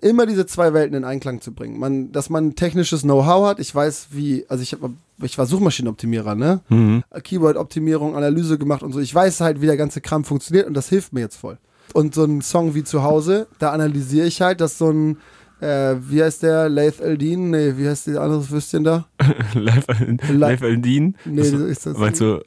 [0.02, 1.78] immer diese zwei Welten in Einklang zu bringen.
[1.78, 3.60] Man, dass man technisches Know-how hat.
[3.60, 4.76] Ich weiß, wie, also ich,
[5.22, 6.60] ich war Suchmaschinenoptimierer, ne?
[6.68, 7.02] Mhm.
[7.22, 9.00] Keyword-Optimierung, Analyse gemacht und so.
[9.00, 11.58] Ich weiß halt, wie der ganze Kram funktioniert und das hilft mir jetzt voll.
[11.92, 15.16] Und so ein Song wie zu Hause, da analysiere ich halt, dass so ein,
[15.60, 17.50] äh, wie heißt der, Laith Eldin?
[17.50, 19.06] Nee, wie heißt die andere Würstchen da?
[19.54, 21.16] Live Aldin.
[21.24, 22.40] Nee, so ist das- Meinst du,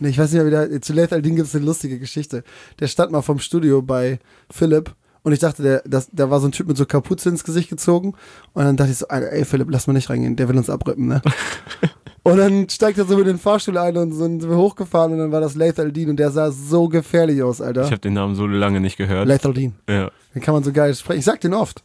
[0.00, 2.44] Nee, ich weiß nicht mehr, wie der, zu Laith Aldin gibt es eine lustige Geschichte.
[2.78, 6.46] Der stand mal vom Studio bei Philipp und ich dachte, der, das, der war so
[6.46, 8.14] ein Typ mit so Kapuze ins Gesicht gezogen
[8.54, 11.08] und dann dachte ich so, ey Philipp, lass mal nicht reingehen, der will uns abrippen,
[11.08, 11.20] ne?
[12.30, 15.32] und dann steigt er so mit den Fahrstuhl ein und sind wir hochgefahren und dann
[15.32, 17.84] war das Laith Aldin und der sah so gefährlich aus, ich Alter.
[17.84, 19.26] habe den Namen so lange nicht gehört.
[19.26, 19.74] Laith Aldin.
[19.88, 20.10] Ja.
[20.34, 21.18] Den kann man so geil sprechen.
[21.20, 21.82] Ich sag den oft.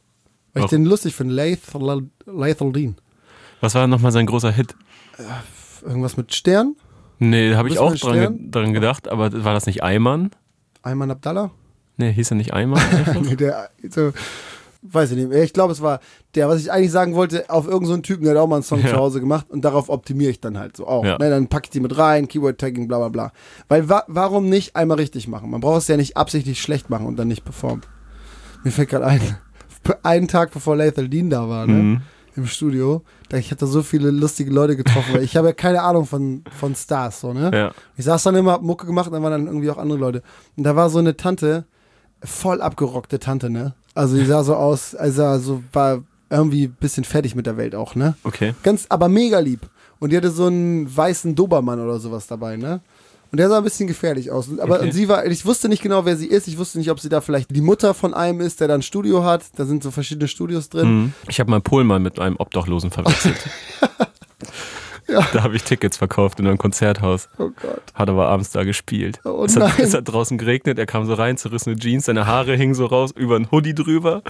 [0.54, 0.70] Weil ich Auch.
[0.70, 1.34] den lustig finde.
[1.34, 1.62] Laith,
[2.26, 2.96] Laith Aldin.
[3.62, 4.76] Was war nochmal sein großer Hit?
[5.84, 6.76] Irgendwas mit Stern?
[7.20, 10.32] Nee, da habe ich auch dran, ge dran gedacht, aber war das nicht Eimann?
[10.82, 11.52] Ayman Abdallah?
[11.98, 12.82] Nee, hieß er nicht Eimann?
[13.22, 14.12] Nee, der, so,
[14.84, 15.44] weiß ich nicht mehr.
[15.44, 16.00] Ich glaube, es war
[16.36, 18.64] der, was ich eigentlich sagen wollte, auf irgendeinen so Typen, der hat auch mal einen
[18.64, 18.90] Song Ja.
[18.90, 21.06] zu Hause gemacht und darauf optimiere ich dann halt so auch.
[21.06, 21.18] Ja.
[21.18, 23.32] Ne, dann packe ich die mit rein, Keyword-Tagging, bla bla bla.
[23.70, 25.50] Weil wa warum nicht einmal richtig machen?
[25.50, 27.82] Man braucht es ja nicht absichtlich schlecht machen und dann nicht performen.
[28.64, 29.22] Mir fällt gerade ein,
[30.04, 31.74] einen Tag bevor Lethal Dean da war, ne?
[31.74, 32.02] Mhm.
[32.36, 35.82] im Studio, da ich hatte so viele lustige Leute getroffen, weil ich habe ja keine
[35.84, 37.52] Ahnung von, von Stars, so, ne?
[37.54, 37.72] Ja.
[37.96, 40.24] Ich saß dann immer, hab Mucke gemacht, und dann waren dann irgendwie auch andere Leute.
[40.58, 41.66] Und da war so eine Tante,
[42.24, 43.74] voll abgerockte Tante, ne?
[43.96, 47.76] Also die sah so aus, also so war irgendwie ein bisschen fertig mit der Welt
[47.76, 48.16] auch, ne?
[48.24, 48.54] Okay.
[48.64, 49.62] Ganz, aber mega lieb.
[50.00, 52.82] Und die hatte so einen weißen Dobermann oder sowas dabei, ne?
[53.32, 54.48] Und der sah ein bisschen gefährlich aus.
[54.60, 54.86] Aber Okay.
[54.86, 56.48] und sie war, ich wusste nicht genau, wer sie ist.
[56.48, 58.84] Ich wusste nicht, ob sie da vielleicht die Mutter von einem ist, der da ein
[58.84, 59.44] Studio hat.
[59.56, 60.88] Da sind so verschiedene Studios drin.
[60.88, 61.14] Mhm.
[61.28, 63.38] Ich habe mal Pohlmann mit einem Obdachlosen verwechselt.
[65.34, 67.30] Da habe ich Tickets verkauft in einem Konzerthaus.
[67.38, 67.82] Oh Gott.
[67.94, 69.20] Hat aber abends da gespielt.
[69.24, 72.56] Oh es, hat, es hat draußen geregnet, er kam so rein, zerrissene Jeans, seine Haare
[72.56, 74.22] hingen so raus, über ein Hoodie drüber.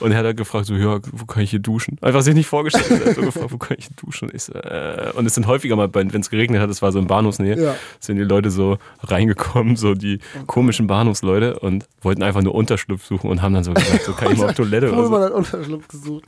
[0.00, 1.98] Und er hat halt gefragt, so, ja, wo kann ich hier duschen?
[2.02, 2.90] Einfach sich nicht vorgestellt.
[2.90, 4.30] Er hat so gefragt, wo kann ich hier duschen?
[4.32, 6.98] Ich so, äh, und es sind häufiger mal, wenn es geregnet hat, es war so
[6.98, 7.74] in Bahnhofsnähe, Ja.
[8.00, 13.30] sind die Leute so reingekommen, so die komischen Bahnhofsleute und wollten einfach nur Unterschlupf suchen
[13.30, 15.26] und haben dann so gesagt, so kann ich mal auf Toilette oder Pohlmann so.
[15.26, 16.24] hat Unterschlupf gesucht.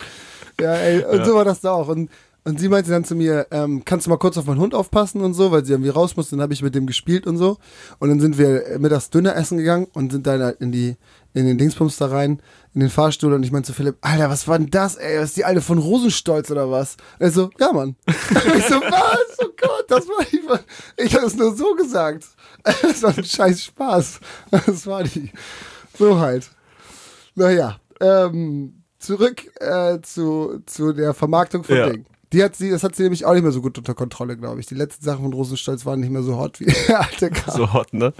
[0.61, 1.89] Ja, ey, und so war das da auch.
[1.89, 2.11] Und,
[2.49, 5.21] und sie meinte dann zu mir, ähm, kannst du mal kurz auf meinen Hund aufpassen
[5.21, 6.35] und so, weil sie irgendwie raus musste.
[6.35, 7.59] Dann habe ich mit dem gespielt und so.
[7.99, 10.97] Und dann sind wir mittags Döner essen gegangen und sind dann halt in die
[11.35, 12.41] in den Dingsbums da rein,
[12.75, 15.19] in den Fahrstuhl und ich meinte zu Philipp, Alter, was war denn das, ey?
[15.19, 16.97] Was ist die alte von Rosenstolz oder was?
[17.19, 17.97] Er so, ja, Mann.
[18.09, 19.39] ich so, was?
[19.41, 20.41] Oh Gott, das war die.
[21.05, 22.25] Ich habe es nur so gesagt.
[22.83, 24.21] Das war ein scheiß Spaß.
[24.51, 25.31] Das war die.
[25.97, 26.51] So halt.
[27.37, 31.91] Naja, ähm, zurück äh, zu, zu der Vermarktung von Ja.
[31.91, 32.05] Ding.
[32.33, 34.61] Die hat sie, das hat sie nämlich auch nicht mehr so gut unter Kontrolle, glaube
[34.61, 34.67] ich.
[34.67, 37.57] Die letzten Sachen von Rosenstolz waren nicht mehr so hot wie der alte Kram.
[37.57, 38.13] So hot, ne?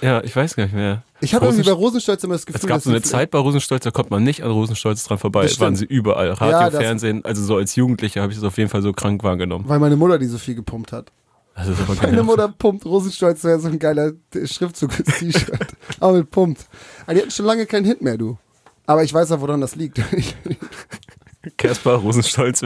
[0.00, 1.02] Ja, ich weiß gar nicht mehr.
[1.20, 3.82] ich habe irgendwie bei Rosenstolz- immer das Gefühl, Es gab so eine Zeit bei Rosenstolz,
[3.84, 5.42] da kommt man nicht an Rosenstolz dran vorbei.
[5.42, 6.30] Das Es waren sie überall.
[6.32, 7.24] Radio, Ja, Fernsehen.
[7.24, 9.64] Also so als Jugendlicher habe ich das auf jeden Fall so krank wahrgenommen.
[9.68, 11.10] Weil meine Mutter die so viel gepumpt hat.
[11.56, 12.22] Das ist aber Meine genau.
[12.22, 14.12] Mutter pumpt Rosenstolz, wäre so ein geiler
[14.44, 15.58] Schriftzug ins T-Shirt.
[15.98, 16.66] Aber mit pumpt.
[17.04, 18.38] Aber die hatten schon lange keinen Hit mehr, du.
[18.86, 20.00] Aber ich weiß ja, woran das liegt.
[21.56, 22.62] Caspar Rosenstolz.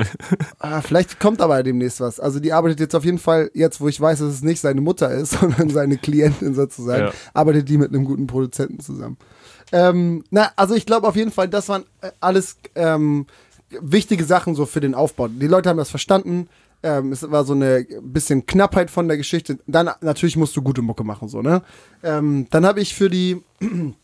[0.58, 2.18] Ah, vielleicht kommt aber demnächst was.
[2.18, 4.80] Also die arbeitet jetzt auf jeden Fall, jetzt wo ich weiß, dass es nicht seine
[4.80, 7.12] Mutter ist, sondern seine Klientin sozusagen, Ja.
[7.35, 9.18] arbeitet die mit einem guten Produzenten zusammen.
[9.72, 13.26] Ähm, na, also ich glaube auf jeden Fall, das waren äh, alles ähm,
[13.80, 15.28] wichtige Sachen so für den Aufbau.
[15.28, 16.48] Die Leute haben das verstanden.
[16.82, 19.58] Ähm, es war so eine bisschen Knappheit von der Geschichte.
[19.66, 21.62] Dann natürlich musst du gute Mucke machen, so, ne?
[22.02, 23.40] Ähm, dann habe ich für die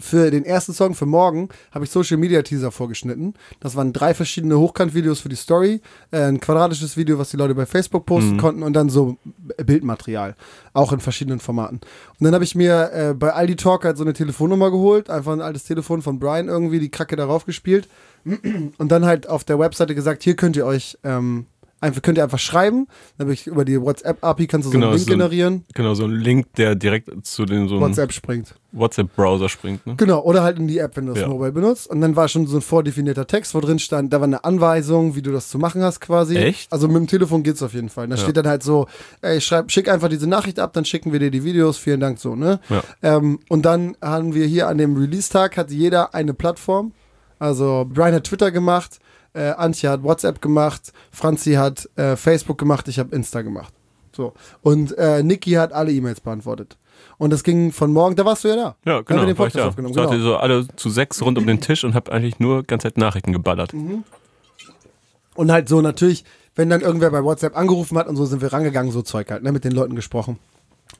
[0.00, 3.34] für den ersten Song für morgen habe ich Social Media Teaser vorgeschnitten.
[3.58, 5.80] Das waren drei verschiedene Hochkant-Videos für die Story,
[6.12, 9.16] äh, ein quadratisches Video, was die Leute bei Facebook posten konnten und dann so
[9.56, 10.36] Bildmaterial,
[10.72, 11.80] auch in verschiedenen Formaten.
[12.18, 15.32] Und dann habe ich mir äh, bei Aldi Talk halt so eine Telefonnummer geholt, einfach
[15.32, 17.88] ein altes Telefon von Brian irgendwie, die Kacke darauf gespielt
[18.24, 21.46] und dann halt auf der Webseite gesagt, hier könnt ihr euch ähm,
[21.80, 22.86] einfach könnt ihr einfach schreiben.
[23.16, 25.18] Dann habe ich über die WhatsApp API kannst du so Genau, einen Link so ein-
[25.18, 25.64] generieren.
[25.74, 28.54] Genau, so ein Link, der direkt zu dem so einem WhatsApp springt.
[28.72, 29.86] WhatsApp-Browser springt.
[29.86, 29.94] Ne?
[29.96, 31.28] Genau, oder halt in die App, wenn du das Ja.
[31.28, 31.88] Mobile benutzt.
[31.88, 35.14] Und dann war schon so ein vordefinierter Text, wo drin stand, da war eine Anweisung,
[35.16, 36.36] wie du das zu machen hast quasi.
[36.36, 36.70] Echt?
[36.72, 38.08] Also mit dem Telefon geht's auf jeden Fall.
[38.08, 38.22] Da Ja.
[38.22, 38.86] steht dann halt so,
[39.22, 42.18] ey, schreib, schick einfach diese Nachricht ab, dann schicken wir dir die Videos, vielen Dank
[42.18, 42.60] so, ne?
[42.68, 42.82] Ja.
[43.02, 46.92] Ähm, und dann haben wir hier an dem Release-Tag, hat jeder eine Plattform.
[47.38, 48.98] Also Brian hat Twitter gemacht,
[49.34, 53.72] äh, Antje hat WhatsApp gemacht, Franzi hat äh, Facebook gemacht, ich habe Insta gemacht.
[54.12, 54.34] So.
[54.62, 56.76] Und äh, Niki hat alle E-Mails beantwortet.
[57.18, 58.62] Und das ging von morgen, da warst du ja da.
[58.62, 59.20] Ja, Da haben genau.
[59.20, 59.68] wir den ich Podcast da.
[59.68, 59.94] aufgenommen.
[59.94, 60.12] Genau.
[60.12, 62.96] ihr so alle zu sechs rund um den Tisch und hab eigentlich nur ganze Zeit
[62.96, 63.72] Nachrichten geballert.
[63.74, 64.04] Mhm.
[65.34, 66.24] Und halt so natürlich,
[66.56, 69.42] wenn dann irgendwer bei WhatsApp angerufen hat und so sind wir rangegangen, so Zeug halt,
[69.44, 70.38] ne, mit den Leuten gesprochen.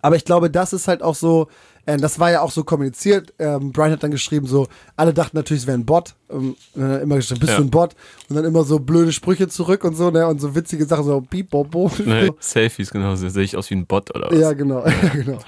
[0.00, 1.48] Aber ich glaube, das ist halt auch so,
[1.88, 3.32] äh, das war ja auch so kommuniziert.
[3.38, 6.14] Ähm, Brian hat dann geschrieben, so, alle dachten natürlich, es wäre ein Bot.
[6.30, 7.58] Ähm, er immer geschrieben, bist Ja.
[7.58, 7.96] du ein Bot?
[8.28, 11.20] Und dann immer so blöde Sprüche zurück und so, ne, und so witzige Sachen, so
[11.22, 11.90] piep, bo, bo.
[12.04, 13.14] Ne, Selfies, genau.
[13.16, 14.38] so Sehe ich aus wie ein Bot oder was?
[14.38, 15.38] Ja, genau, ja, genau.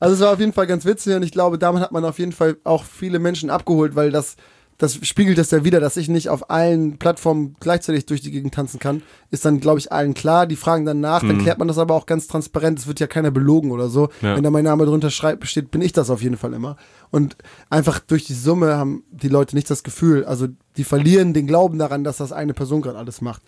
[0.00, 2.18] Also es war auf jeden Fall ganz witzig und ich glaube, damit hat man auf
[2.18, 4.36] jeden Fall auch viele Menschen abgeholt, weil das,
[4.78, 8.54] das spiegelt das ja wieder, dass ich nicht auf allen Plattformen gleichzeitig durch die Gegend
[8.54, 10.46] tanzen kann, ist dann, glaube ich, allen klar.
[10.46, 12.78] Die fragen dann nach, dann klärt man das aber auch ganz transparent.
[12.78, 14.10] Es wird ja keiner belogen oder so.
[14.20, 14.36] Ja.
[14.36, 16.76] Wenn da mein Name drunter schreibt, steht, bin ich das auf jeden Fall immer.
[17.10, 17.36] Und
[17.70, 21.78] einfach durch die Summe haben die Leute nicht das Gefühl, also die verlieren den Glauben
[21.78, 23.42] daran, dass das eine Person gerade alles macht.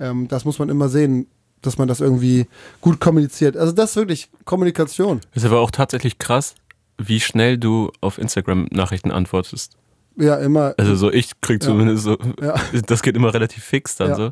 [0.00, 1.28] Ähm, das muss man immer sehen,
[1.60, 2.46] dass man das irgendwie
[2.80, 3.56] gut kommuniziert.
[3.56, 5.20] Also das ist wirklich Kommunikation.
[5.32, 6.56] Ist aber auch tatsächlich krass,
[6.98, 9.76] wie schnell du auf Instagram Nachrichten antwortest.
[10.16, 10.74] Ja, immer.
[10.78, 11.68] Also so ich krieg Ja.
[11.70, 12.54] zumindest so, Ja.
[12.86, 14.16] das geht immer relativ fix dann Ja.
[14.16, 14.30] so.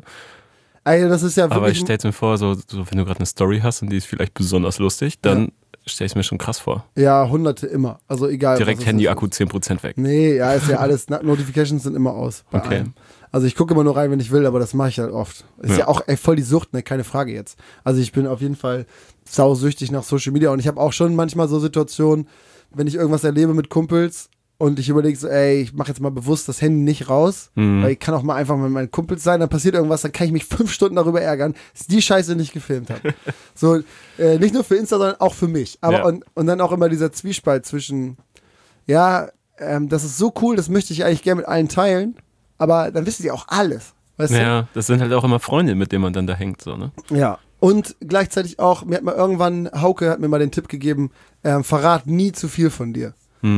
[0.83, 1.79] Ey, das ist ja Aber ich wirklich.
[1.81, 4.33] stell's mir vor, so, so wenn du gerade eine Story hast und die ist vielleicht
[4.33, 5.51] besonders lustig, dann
[5.85, 6.85] stell ich mir schon krass vor.
[6.95, 7.99] ja, hunderte immer.
[8.07, 8.57] Also egal.
[8.57, 9.33] Direkt Handy-Akku ist.
[9.39, 9.97] 10% weg.
[9.97, 11.07] Nee, ja, ist ja alles.
[11.21, 12.43] Notifications sind immer aus.
[12.51, 12.75] Bei Okay.
[12.77, 12.93] allem.
[13.33, 15.45] Also ich gucke immer nur rein, wenn ich will, aber das mache ich halt oft.
[15.61, 15.87] Ist ja, Ja.
[15.87, 16.81] auch ey, voll die Sucht, ne?
[16.83, 17.57] Keine Frage jetzt.
[17.83, 18.85] Also ich bin auf jeden Fall
[19.25, 22.27] sausüchtig nach Social Media und ich habe auch schon manchmal so Situationen,
[22.73, 24.29] wenn ich irgendwas erlebe mit Kumpels
[24.61, 27.81] und ich überlege so, ey, ich mache jetzt mal bewusst das Handy nicht raus, Mhm.
[27.83, 30.27] weil ich kann auch mal einfach mit meinen Kumpels sein, dann passiert irgendwas, dann kann
[30.27, 33.01] ich mich fünf Stunden darüber ärgern, dass die Scheiße nicht gefilmt habe.
[33.55, 33.79] so,
[34.17, 35.77] äh, nicht nur für Insta, sondern auch für mich.
[35.81, 36.05] Aber Ja.
[36.05, 38.17] und, und dann auch immer dieser Zwiespalt zwischen,
[38.85, 42.15] ja, ähm, das ist so cool, das möchte ich eigentlich gerne mit allen teilen,
[42.57, 43.93] aber dann wissen die auch alles.
[44.17, 46.75] Weißt Ja, das sind halt auch immer Freunde, mit denen man dann da hängt, so,
[46.77, 46.91] ne?
[47.07, 47.15] du?
[47.15, 47.39] Ja.
[47.59, 51.11] Und gleichzeitig auch, mir hat mal irgendwann, Hauke hat mir mal den Tipp gegeben,
[51.43, 53.13] ähm, verrat nie zu viel von dir.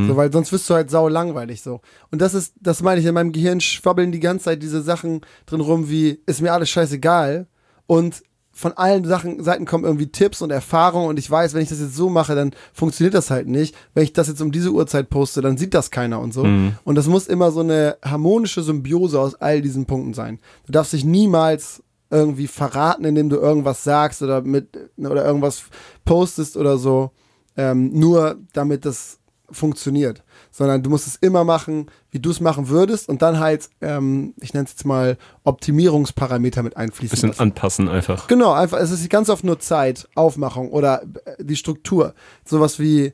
[0.08, 1.80] So, weil sonst wirst du halt sau langweilig so.
[2.10, 5.20] Und das ist, das meine ich, in meinem Gehirn schwabbeln die ganze Zeit diese Sachen
[5.46, 7.46] drin rum, wie ist mir alles scheißegal.
[7.86, 8.22] Und
[8.54, 11.80] von allen Sachen, Seiten kommen irgendwie Tipps und Erfahrungen und ich weiß, wenn ich das
[11.80, 13.74] jetzt so mache, dann funktioniert das halt nicht.
[13.94, 16.42] Wenn ich das jetzt um diese Uhrzeit poste, dann sieht das keiner und so.
[16.84, 20.38] Und das muss immer so eine harmonische Symbiose aus all diesen Punkten sein.
[20.66, 25.64] Du darfst dich niemals irgendwie verraten, indem du irgendwas sagst oder mit oder irgendwas
[26.04, 27.10] postest oder so,
[27.56, 29.18] ähm, nur damit das
[29.54, 33.70] funktioniert, sondern du musst es immer machen, wie du es machen würdest und dann halt,
[33.80, 37.40] ähm, ich nenne es jetzt mal Optimierungsparameter mit einfließen Bisschen lassen.
[37.42, 38.26] anpassen einfach.
[38.26, 42.14] Genau, einfach, es ist ganz oft nur Zeit, Aufmachung oder äh, die Struktur.
[42.44, 43.12] Sowas wie,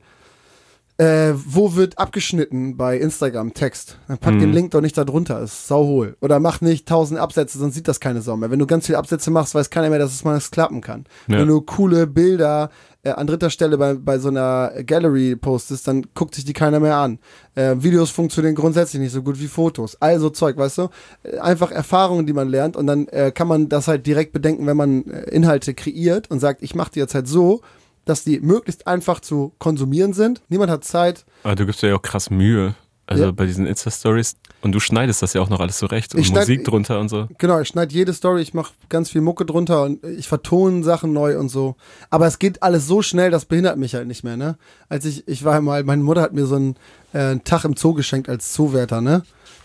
[1.00, 3.96] äh, wo wird abgeschnitten bei Instagram Text?
[4.06, 6.18] Dann pack den Link doch nicht da drunter, ist sauhohl.
[6.20, 8.50] Oder mach nicht tausend Absätze, sonst sieht das keine Sau mehr.
[8.50, 11.06] Wenn du ganz viele Absätze machst, weiß keiner mehr, dass es mal das klappen kann.
[11.26, 11.38] Ja.
[11.38, 12.68] Wenn du coole Bilder
[13.02, 16.80] äh, an dritter Stelle bei, bei so einer Gallery postest, dann guckt sich die keiner
[16.80, 17.18] mehr an.
[17.54, 19.96] Äh, Videos funktionieren grundsätzlich nicht so gut wie Fotos.
[20.02, 20.88] Also Zeug, weißt du?
[21.22, 24.66] Äh, Einfach Erfahrungen, die man lernt und dann äh, kann man das halt direkt bedenken,
[24.66, 27.62] wenn man äh, Inhalte kreiert und sagt, ich mache die jetzt halt so,
[28.04, 30.42] dass die möglichst einfach zu konsumieren sind.
[30.48, 31.24] Niemand hat Zeit.
[31.42, 32.74] Aber du gibst dir ja auch krass Mühe.
[33.06, 33.30] Also Ja.
[33.32, 34.36] bei diesen Insta-Stories.
[34.62, 36.14] Und du schneidest das ja auch noch alles zurecht.
[36.14, 37.26] Und Ich schneid- Musik drunter und so.
[37.38, 41.12] Genau, ich schneide jede Story, ich mache ganz viel Mucke drunter und ich vertone Sachen
[41.12, 41.74] neu und so.
[42.10, 44.58] Aber es geht alles so schnell, das behindert mich halt nicht mehr, ne?
[44.88, 46.76] Als ich, ich war mal, meine Mutter hat mir so einen,
[47.12, 49.22] äh, einen Tag im Zoo geschenkt als Zoowärter, ne?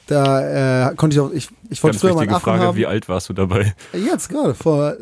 [0.07, 2.77] Da äh, konnte ich auch, ich, ich wollte Ganz früher mal einen Affen Frage, haben.
[2.77, 3.75] wie alt warst du dabei?
[3.93, 4.95] Jetzt gerade, vor,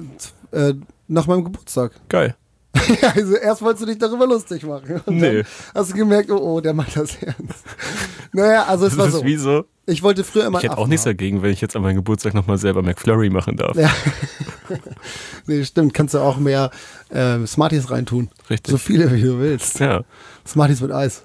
[0.52, 0.74] äh,
[1.08, 1.94] nach meinem Geburtstag.
[2.10, 2.36] Geil.
[3.16, 5.02] also erst wolltest du dich darüber lustig machen.
[5.06, 5.44] Und Nee.
[5.76, 7.64] Hast du gemerkt, oh, oh, der macht das ernst.
[8.32, 9.24] naja, also es Das war ist so.
[9.26, 9.66] wie so.
[9.86, 11.12] Ich wollte früher immer Ich hätte auch nichts haben.
[11.12, 13.76] dagegen, wenn ich jetzt an meinem Geburtstag nochmal selber McFlurry machen darf.
[13.76, 13.92] Ja.
[15.46, 16.72] Nee, stimmt, kannst du auch mehr
[17.10, 18.30] äh, Smarties reintun.
[18.50, 18.72] Richtig.
[18.72, 19.78] So viele, wie du willst.
[19.80, 20.04] Ja,
[20.48, 21.24] Smarties mit Eis.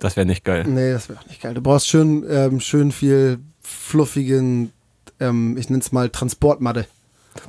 [0.00, 0.64] das wäre nicht geil.
[0.66, 1.54] Nee, das wäre auch nicht geil.
[1.54, 4.72] Du brauchst schön, ähm, schön viel fluffigen,
[5.20, 6.86] ähm, ich nenne es mal Transportmatte.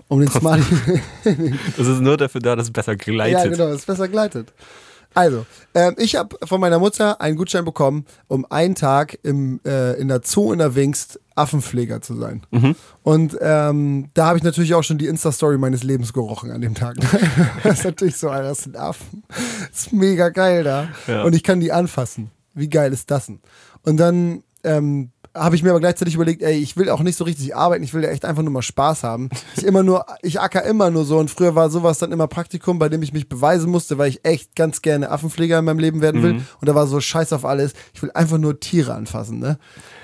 [0.08, 1.02] Um den Smartie.
[1.78, 3.44] Das ist nur dafür da, dass es besser gleitet.
[3.44, 4.54] ja, genau, das ist besser gleitet.
[5.14, 9.94] Also, ähm, ich habe von meiner Mutter einen Gutschein bekommen, um einen Tag im, äh,
[10.00, 12.44] in der Zoo in der Wingst Affenpfleger zu sein.
[12.52, 12.76] Mhm.
[13.04, 16.76] Und ähm, da habe ich natürlich auch schon die Insta-Story meines Lebens gerochen an dem
[16.76, 16.96] Tag.
[17.64, 19.24] das ist natürlich so, Alter, das sind Affen.
[19.28, 20.90] Das ist mega geil da.
[21.08, 21.24] Ja.
[21.24, 22.32] Und ich kann die anfassen.
[22.54, 23.40] Wie geil ist das denn?
[23.84, 27.24] Und dann ähm, habe ich mir aber gleichzeitig überlegt, ey, ich will auch nicht so
[27.24, 29.30] richtig arbeiten, ich will ja echt einfach nur mal Spaß haben.
[29.58, 32.78] Ich immer nur, ich acker immer nur so und früher war sowas dann immer Praktikum,
[32.80, 36.02] bei dem ich mich beweisen musste, weil ich echt ganz gerne Affenpfleger in meinem Leben
[36.02, 36.36] werden will.
[36.62, 37.74] Und da war so Scheiß auf alles.
[37.94, 39.58] Ich will einfach nur Tiere anfassen, ne?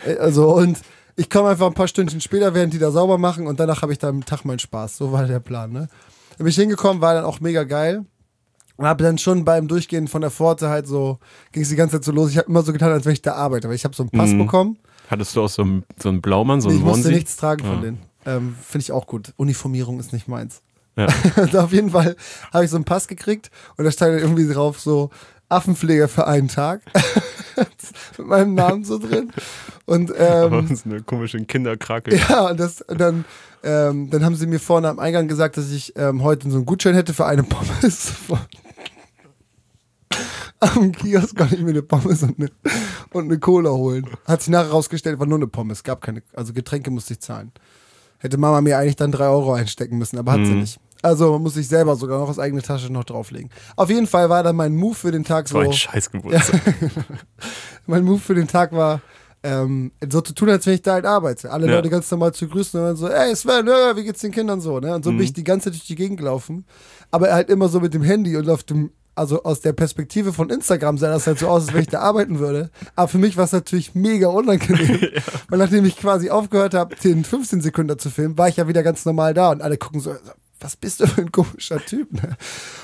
[0.06, 0.80] Äh, Also und
[1.16, 3.92] ich komme einfach ein paar Stündchen später, während die da sauber machen und danach habe
[3.92, 4.98] ich dann am Tag meinen Spaß.
[4.98, 5.90] So war der Plan, ne?
[6.38, 8.06] Da bin ich hingekommen, war dann auch mega geil.
[8.78, 11.20] Und habe dann schon beim Durchgehen von der Pforte halt so,
[11.52, 12.32] ging es die ganze Zeit so los.
[12.32, 13.68] Ich habe immer so getan, als wenn ich da arbeite.
[13.68, 14.38] Weil ich habe so einen Pass Mhm.
[14.38, 14.78] bekommen.
[15.10, 17.64] Hattest du auch so einen, so einen Blaumann, so Nee, einen ich musste nichts tragen
[17.66, 17.82] von Ja.
[17.82, 18.00] denen.
[18.26, 19.34] Ähm, Finde ich auch gut.
[19.38, 20.62] Uniformierung ist nicht meins.
[20.96, 21.08] Ja.
[21.64, 22.16] Auf jeden Fall
[22.54, 25.10] habe ich so einen Pass gekriegt und da stand irgendwie drauf so
[25.48, 26.82] Affenpfleger für einen Tag.
[28.18, 29.32] Mit meinem Namen so drin.
[29.86, 32.16] Und Aber ähm, so eine komische Kinderkrake.
[32.16, 33.26] ja, und, das, und dann,
[33.64, 36.66] ähm, dann haben sie mir vorne am Eingang gesagt, dass ich ähm, heute so einen
[36.66, 38.12] Gutschein hätte für eine Pommes.
[40.60, 42.50] Am Kiosk konnte ich mir eine Pommes und eine,
[43.14, 44.06] und eine Cola holen.
[44.26, 45.84] Hat sich nachher rausgestellt, war nur eine Pommes.
[45.84, 47.52] Gab keine, also Getränke musste ich zahlen.
[48.18, 50.60] Hätte Mama mir eigentlich dann drei Euro einstecken müssen, aber hat sie Mhm.
[50.60, 50.80] nicht.
[51.02, 53.50] Also muss ich selber sogar noch aus eigener Tasche noch drauflegen.
[53.78, 55.70] Auf jeden Fall war dann mein Move für den Tag Das war so.
[55.70, 56.60] ein Scheißgeburtstag.
[57.88, 59.02] Mein Move für den Tag war,
[59.42, 61.52] ähm, so zu tun, als wenn ich da halt arbeite.
[61.52, 61.76] Alle Ja.
[61.76, 64.80] Leute ganz normal zu grüßen und dann so, ey Sven, wie geht's den Kindern so?
[64.80, 64.94] Ne?
[64.94, 66.66] Und so bin ich die ganze Zeit durch die Gegend gelaufen.
[67.12, 70.50] Aber halt immer so mit dem Handy und auf dem, also aus der Perspektive von
[70.50, 72.72] Instagram sah das halt so aus, als wenn ich da arbeiten würde.
[72.96, 75.12] Aber für mich war es natürlich mega unangenehm.
[75.50, 78.82] Weil nachdem ich quasi aufgehört habe, den 15 Sekunden zu filmen, war ich ja wieder
[78.82, 80.16] ganz normal da und alle gucken so,
[80.62, 82.38] was bist du für ein komischer Typ, ne?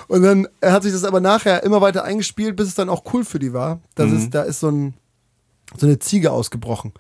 [0.08, 3.26] Und dann hat sich das aber nachher immer weiter eingespielt, bis es dann auch cool
[3.26, 3.80] für die war.
[3.96, 4.94] Das ist, da ist so ein,
[5.78, 6.94] so eine Ziege ausgebrochen.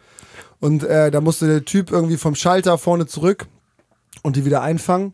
[0.59, 3.47] Und äh, da musste der Typ irgendwie vom Schalter vorne zurück
[4.23, 5.13] und die wieder einfangen.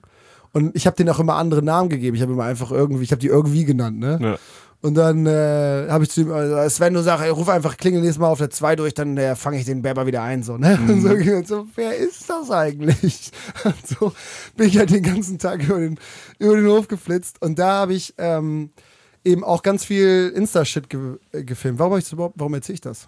[0.53, 2.15] Und ich habe denen auch immer andere Namen gegeben.
[2.15, 4.19] Ich habe immer einfach irgendwie, ich habe die irgendwie genannt, ne?
[4.21, 4.37] Ja.
[4.83, 8.01] Und dann äh, habe ich zu ihm, äh, Sven, du sagst, ey, ruf einfach klingel
[8.01, 10.41] nächstes Mal auf der 2 durch, dann äh, fange ich den Berber wieder ein.
[10.41, 10.79] So, ne?
[10.87, 13.31] Und so, das so, wer ist das eigentlich?
[13.63, 14.11] Und so
[14.57, 15.99] bin ich halt den ganzen Tag über den,
[16.39, 17.39] über den Hof geflitzt.
[17.43, 18.71] Und da habe ich ähm,
[19.23, 21.77] eben auch ganz viel Insta-Shit ge gefilmt.
[21.77, 22.01] Warum,
[22.35, 23.07] warum erzähle ich das?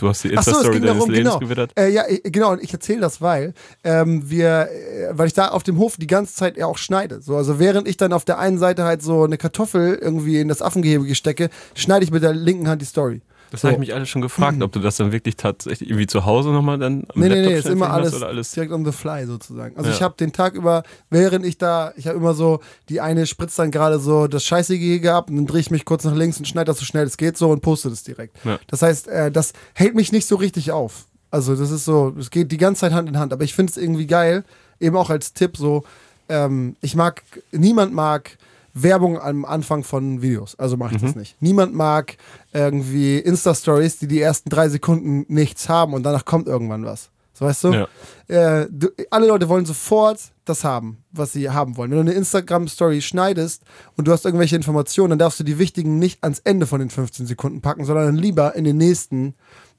[0.00, 1.38] Du hast die so, Insta-Story ging deines darum, Lebens genau.
[1.40, 1.72] gewittert.
[1.78, 3.52] Äh, ja, äh, genau, und ich erzähle das, weil
[3.84, 7.20] ähm, wir, äh, weil ich da auf dem Hof die ganze Zeit ja auch schneide.
[7.20, 10.48] So, also während ich dann auf der einen Seite halt so eine Kartoffel irgendwie in
[10.48, 13.20] das Affengehege stecke, schneide ich mit der linken Hand die Story.
[13.50, 13.68] Das so.
[13.68, 16.50] habe ich mich alle schon gefragt, ob du das dann wirklich tatsächlich irgendwie zu Hause
[16.50, 18.52] nochmal dann am Nee, nee, Laptop nee, ist schnell immer alles, alles.
[18.52, 19.76] direkt on the fly sozusagen.
[19.76, 19.96] Also Ja.
[19.96, 23.58] ich habe den Tag über, während ich da, ich habe immer so, die eine spritzt
[23.58, 26.46] dann gerade so das Scheißegehege ab und dann drehe ich mich kurz nach links und
[26.46, 28.36] schneide das so schnell es geht so und poste das direkt.
[28.44, 28.58] Ja.
[28.68, 31.06] Das heißt, äh, das hält mich nicht so richtig auf.
[31.32, 33.70] Also das ist so, es geht die ganze Zeit Hand in Hand, aber ich finde
[33.70, 34.44] es irgendwie geil,
[34.80, 35.84] eben auch als Tipp so,
[36.28, 38.36] ähm, ich mag, niemand mag
[38.74, 41.36] Werbung am Anfang von Videos, also mache ich das nicht.
[41.40, 42.16] Niemand mag
[42.52, 47.10] irgendwie Insta-Stories, die die ersten drei Sekunden nichts haben und danach kommt irgendwann was.
[47.32, 47.72] So weißt du?
[47.72, 47.88] Ja.
[48.28, 51.90] Äh, du, alle Leute wollen sofort das haben, was sie haben wollen.
[51.90, 53.62] Wenn du eine Instagram-Story schneidest
[53.96, 56.90] und du hast irgendwelche Informationen, dann darfst du die wichtigen nicht ans Ende von den
[56.90, 59.34] 15 Sekunden packen, sondern lieber in den nächsten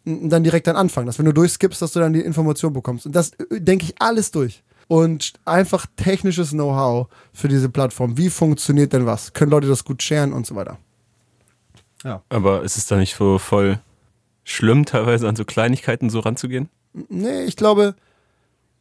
[0.06, 1.06] und dann direkt dann anfangen.
[1.06, 3.06] Dass wenn du durchskippst, dass du dann die Information bekommst.
[3.06, 4.63] Und das äh, denke ich alles durch.
[4.91, 8.17] Und einfach technisches Know-how für diese Plattform.
[8.17, 9.32] Wie funktioniert denn was?
[9.32, 10.80] Können Leute das gut sharen und so weiter?
[12.27, 13.80] Aber ist es da nicht so voll
[14.43, 16.67] schlimm, teilweise an so Kleinigkeiten so ranzugehen?
[17.08, 17.95] Nee, ich glaube,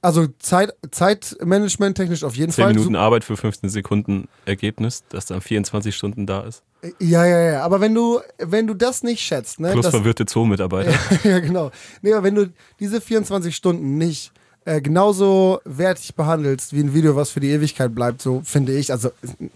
[0.03, 2.75] also Zeit, Zeitmanagement technisch auf jeden 10 Fall.
[2.75, 6.65] Minuten Arbeit für 15 Sekunden Ergebnis, das dann 24 Stunden da ist.
[6.99, 7.63] Ja, ja, ja.
[7.63, 9.71] Aber wenn du, wenn du das nicht schätzt, ne?
[9.71, 10.93] Plus das, verwirrte Zoo-Mitarbeiter.
[11.23, 11.71] ja, genau.
[12.03, 14.33] Nee, aber wenn du diese 24 Stunden nicht
[14.65, 18.93] äh, genauso wertig behandelst wie ein Video, was für die Ewigkeit bleibt, so finde ich,
[18.93, 19.11] also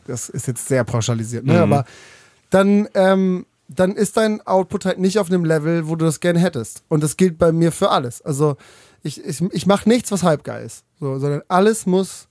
[0.07, 1.55] das ist jetzt sehr pauschalisiert, ne?
[1.55, 1.59] Mhm.
[1.61, 1.85] aber
[2.51, 6.39] dann, ähm, dann ist dein Output halt nicht auf einem Level, wo du das gerne
[6.39, 6.85] hättest.
[6.89, 8.23] Und das gilt bei mir für alles.
[8.23, 8.57] Also
[9.03, 12.29] ich, ich, ich mache nichts, was halbgeil ist, so, sondern alles muss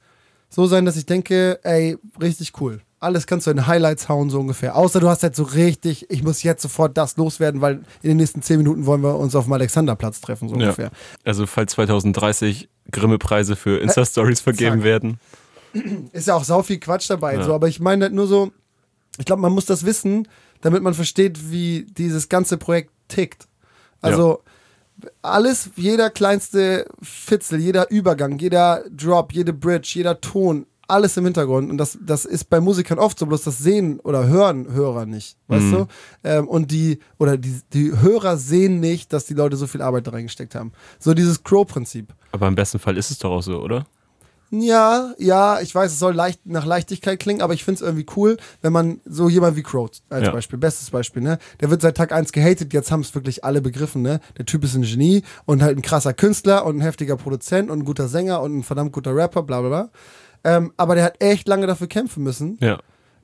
[0.49, 2.81] so sein, dass ich denke, ey, richtig cool.
[3.03, 4.75] Alles kannst du in Highlights hauen, so ungefähr.
[4.75, 8.17] Außer du hast halt so richtig, ich muss jetzt sofort das loswerden, weil in den
[8.17, 10.61] nächsten 10 Minuten wollen wir uns auf dem Alexanderplatz treffen, so Ja.
[10.61, 10.91] ungefähr.
[11.23, 14.83] Also falls 2030 Grimme-Preise für Insta-Stories vergeben zack.
[14.83, 15.19] werden.
[16.11, 17.43] Ist ja auch sau viel Quatsch dabei, Ja.
[17.43, 18.51] so, aber ich meine halt nur so,
[19.19, 20.27] ich glaube, man muss das wissen,
[20.61, 23.47] damit man versteht, wie dieses ganze Projekt tickt.
[24.01, 24.41] Also
[25.21, 31.69] alles, jeder kleinste Fitzel, jeder Übergang, jeder Drop, jede Bridge, jeder Ton, alles im Hintergrund.
[31.69, 35.37] Und das, das ist bei Musikern oft so, bloß das sehen oder hören Hörer nicht,
[35.47, 35.87] weißt du?
[36.23, 40.07] Ähm, und die, oder die, die Hörer sehen nicht, dass die Leute so viel Arbeit
[40.07, 40.71] da reingesteckt haben.
[40.99, 42.13] So dieses Crow-Prinzip.
[42.31, 43.85] Aber im besten Fall ist es doch auch so, oder?
[44.55, 48.05] Ja, ja, ich weiß, es soll leicht nach Leichtigkeit klingen, aber ich finde es irgendwie
[48.15, 50.31] cool, wenn man so jemand wie Crow als Ja.
[50.31, 51.39] Beispiel, bestes Beispiel, ne?
[51.59, 54.19] Der wird seit Tag 1 gehatet, jetzt haben es wirklich alle begriffen, ne?
[54.37, 57.79] Der Typ ist ein Genie und halt ein krasser Künstler und ein heftiger Produzent und
[57.79, 59.89] ein guter Sänger und ein verdammt guter Rapper, bla bla bla.
[60.43, 62.57] Ähm, aber der hat echt lange dafür kämpfen müssen.
[62.61, 62.79] Ja.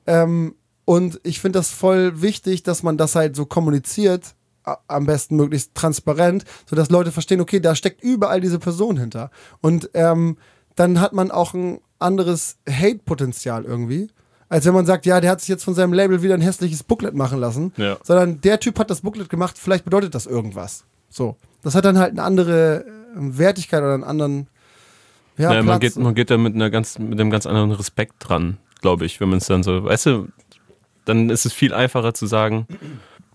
[0.06, 0.54] Ähm,
[0.84, 4.34] und ich finde das voll wichtig, dass man das halt so kommuniziert,
[4.88, 9.30] am besten möglichst transparent, sodass Leute verstehen, okay, da steckt überall diese Person hinter.
[9.60, 10.36] Und ähm,
[10.76, 14.08] dann hat man auch ein anderes Hate-Potenzial irgendwie.
[14.48, 16.82] Als wenn man sagt, ja, der hat sich jetzt von seinem Label wieder ein hässliches
[16.82, 17.72] Booklet machen lassen.
[17.76, 17.98] Ja.
[18.02, 20.84] Sondern der Typ hat das Booklet gemacht, vielleicht bedeutet das irgendwas.
[21.08, 21.36] So.
[21.62, 24.48] Das hat dann halt eine andere äh, Wertigkeit oder einen anderen.
[25.40, 28.14] Ja, naja, man, geht, man geht da mit, einer ganz, mit einem ganz anderen Respekt
[28.18, 30.28] dran, glaube ich, wenn man es dann so, weißt du,
[31.04, 32.66] dann ist es viel einfacher zu sagen,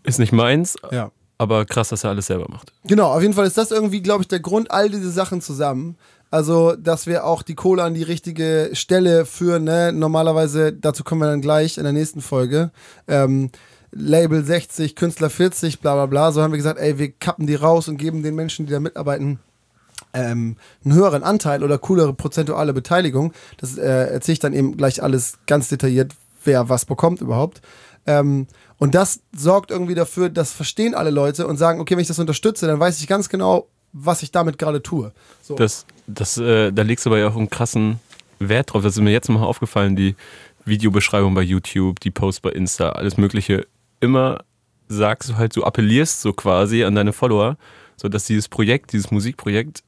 [0.03, 1.11] ist nicht meins, ja.
[1.37, 2.71] aber krass, dass er alles selber macht.
[2.85, 5.97] Genau, auf jeden Fall ist das irgendwie, glaube ich, der Grund, all diese Sachen zusammen.
[6.31, 9.63] Also, dass wir auch die Kohle an die richtige Stelle führen.
[9.63, 9.93] Ne?
[9.93, 12.71] Normalerweise, dazu kommen wir dann gleich in der nächsten Folge.
[13.07, 13.51] Ähm,
[13.91, 16.31] Label 60, Künstler 40, bla bla bla.
[16.31, 18.79] So haben wir gesagt, ey, wir kappen die raus und geben den Menschen, die da
[18.79, 19.39] mitarbeiten,
[20.13, 23.33] ähm, einen höheren Anteil oder coolere prozentuale Beteiligung.
[23.57, 27.61] Das äh, erzähle ich dann eben gleich alles ganz detailliert, wer was bekommt überhaupt.
[28.07, 32.07] Ähm, und das sorgt irgendwie dafür, das verstehen alle Leute und sagen, okay, wenn ich
[32.07, 35.11] das unterstütze, dann weiß ich ganz genau, was ich damit gerade tue.
[35.41, 35.55] So.
[35.55, 37.99] Das, das, äh, da legst du aber ja auch einen krassen
[38.39, 38.83] Wert drauf.
[38.83, 40.15] Das ist mir jetzt mal aufgefallen, die
[40.65, 43.65] Videobeschreibung bei YouTube, die Posts bei Insta, alles Mögliche.
[44.01, 44.43] Immer
[44.87, 47.57] sagst du halt, du appellierst so quasi an deine Follower,
[47.95, 49.83] sodass dieses Projekt, dieses Musikprojekt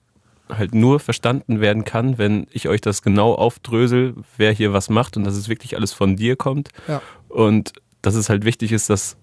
[0.49, 5.17] halt nur verstanden werden kann, wenn ich euch das genau aufdrösel, wer hier was macht
[5.17, 6.69] und dass es wirklich alles von dir kommt.
[6.87, 7.01] Ja.
[7.27, 9.17] Und dass es halt wichtig ist, dass,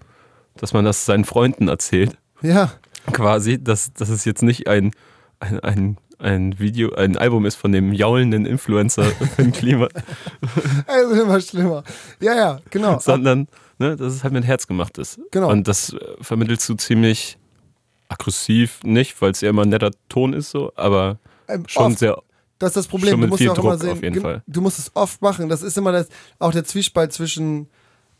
[0.55, 2.71] dass man das seinen Freunden erzählt ja,
[3.11, 4.91] quasi, dass, dass es jetzt nicht ein,
[5.39, 9.87] ein, ein, ein Video, ein Album ist von dem jaulenden Influencer im Klima,
[10.87, 11.83] also immer schlimmer.
[12.19, 12.99] Ja, ja, genau.
[12.99, 13.47] sondern
[13.79, 15.19] ne, dass es halt mit Herz gemacht ist.
[15.31, 15.49] Genau.
[15.49, 17.37] Und das vermittelst du ziemlich
[18.09, 21.99] aggressiv nicht, weil es ja immer ein netter Ton ist so, aber Ähm, schon oft.
[21.99, 22.17] sehr
[22.59, 23.19] Das ist das Problem.
[23.21, 24.43] Du musst ja auch immer Druck sehen, gen- Fall.
[24.47, 25.49] du musst es oft machen.
[25.49, 26.07] Das ist immer das,
[26.39, 27.67] auch der Zwiespalt zwischen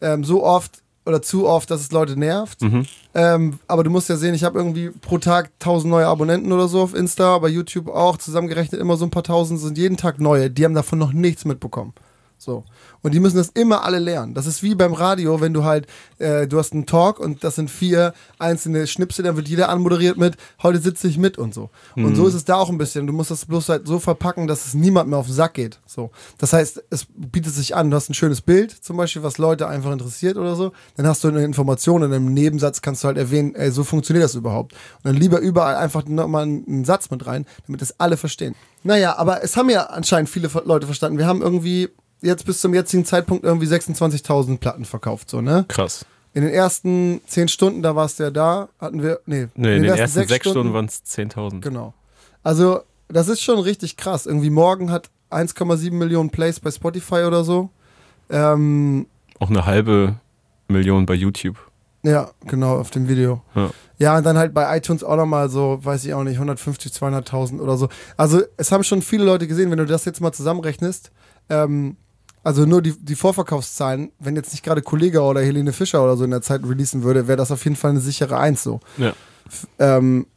[0.01, 2.61] ähm, so oft oder zu oft, dass es Leute nervt.
[2.63, 2.86] Mhm.
[3.13, 6.67] Ähm, aber du musst ja sehen, ich habe irgendwie pro Tag 1000 neue Abonnenten oder
[6.67, 10.19] so auf Insta, bei YouTube auch, zusammengerechnet immer so ein paar tausend, sind jeden Tag
[10.19, 10.49] neue.
[10.49, 11.93] Die haben davon noch nichts mitbekommen.
[12.38, 12.63] So.
[13.01, 14.33] Und die müssen das immer alle lernen.
[14.33, 15.88] Das ist wie beim Radio, wenn du halt,
[16.19, 20.17] äh, du hast einen Talk und das sind vier einzelne Schnipsel, dann wird jeder anmoderiert
[20.17, 21.69] mit, heute sitze ich mit und so.
[21.95, 23.07] Und so ist es da auch ein bisschen.
[23.07, 25.79] Du musst das bloß halt so verpacken, dass es niemand mehr auf den Sack geht.
[25.86, 26.11] So.
[26.38, 29.67] Das heißt, es bietet sich an, du hast ein schönes Bild, zum Beispiel, was Leute
[29.67, 30.71] einfach interessiert oder so.
[30.97, 34.23] Dann hast du eine Information und im Nebensatz kannst du halt erwähnen, ey, so funktioniert
[34.23, 34.73] das überhaupt.
[34.73, 38.55] Und dann lieber überall einfach nochmal einen Satz mit rein, damit das alle verstehen.
[38.83, 41.17] Naja, aber es haben ja anscheinend viele Leute verstanden.
[41.17, 41.89] Wir haben irgendwie
[42.26, 45.65] jetzt bis zum jetzigen Zeitpunkt irgendwie 26.000 Platten verkauft, so, ne?
[45.67, 46.05] Krass.
[46.34, 49.84] In den ersten 10 Stunden, da warst du ja da, hatten wir, nee, Nee, in,
[49.84, 51.61] den ersten sechs sechs Stunden waren es 10.000.
[51.61, 51.93] Genau.
[52.43, 54.26] Also, das ist schon richtig krass.
[54.26, 57.69] Irgendwie morgen hat 1,7 Millionen Plays bei Spotify oder so.
[58.30, 59.05] Ähm,
[59.39, 60.15] Auch eine halbe
[60.67, 61.57] Million bei YouTube.
[62.03, 63.41] ja, genau, auf dem Video.
[63.55, 63.69] Ja.
[63.97, 67.61] Ja, und dann halt bei iTunes auch nochmal so, weiß ich auch nicht, 150, 200.000
[67.61, 67.88] oder so.
[68.17, 71.11] Also, es haben schon viele Leute gesehen, wenn du das jetzt mal zusammenrechnest,
[71.49, 71.95] ähm,
[72.46, 76.24] also nur die, die Vorverkaufszahlen, wenn jetzt nicht gerade Kollega oder Helene Fischer oder so
[76.24, 78.80] in der Zeit releasen würde, wäre das auf jeden Fall eine sichere Eins so.
[78.98, 79.12] Ja.
[79.80, 80.28] Ähm,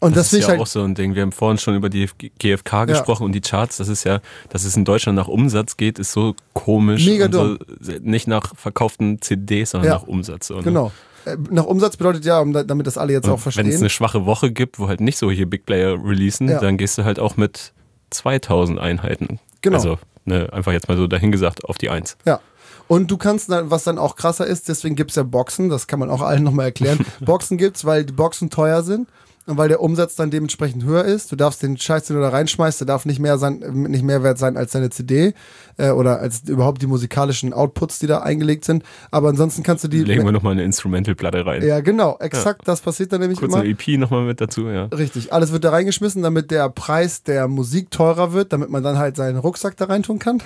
[0.00, 0.60] und das, Das, ist ja halt.
[0.60, 1.14] auch so ein Ding.
[1.14, 2.08] Wir haben vorhin schon über die
[2.38, 3.78] GfK gesprochen und die Charts.
[3.78, 7.04] Das ist ja, dass es in Deutschland nach Umsatz geht, ist so komisch.
[7.04, 7.56] Mega und so,
[8.00, 9.94] nicht nach verkauften CDs, sondern Ja.
[9.96, 10.46] nach Umsatz.
[10.48, 10.62] So, ne?
[10.62, 10.92] Genau.
[11.24, 13.76] Äh, nach Umsatz bedeutet ja, da- damit das alle jetzt auch Und Wenn es verstehen.
[13.80, 16.60] eine schwache Woche gibt, wo halt nicht so hier Big Player releasen, Ja.
[16.60, 17.72] dann gehst du halt auch mit
[18.10, 19.40] 2000 Einheiten.
[19.62, 19.76] Genau.
[19.76, 19.98] Also
[20.28, 22.16] ne, einfach jetzt mal so dahingesagt auf die Eins.
[22.24, 22.40] Ja.
[22.86, 25.86] Und du kannst dann, was dann auch krasser ist, deswegen gibt es ja Boxen, das
[25.86, 27.04] kann man auch allen nochmal erklären.
[27.20, 29.08] Boxen gibt's, weil die Boxen teuer sind
[29.48, 31.32] und weil der Umsatz dann dementsprechend höher ist.
[31.32, 34.22] Du darfst den Scheiß, den du da reinschmeißt, der darf nicht mehr sein, nicht mehr
[34.22, 35.32] wert sein als deine CD
[35.78, 38.82] äh, oder als überhaupt die musikalischen Outputs, die da eingelegt sind.
[39.10, 40.04] Aber ansonsten kannst du die.
[40.04, 41.66] Legen wir nochmal eine Instrumental-Platte rein.
[41.66, 43.62] ja, genau, exakt, das passiert dann nämlich Kurz immer.
[43.62, 44.84] eine EP nochmal mit dazu, ja.
[44.86, 48.98] Richtig, alles wird da reingeschmissen, damit der Preis der Musik teurer wird, damit man dann
[48.98, 50.42] halt seinen Rucksack da reintun kann.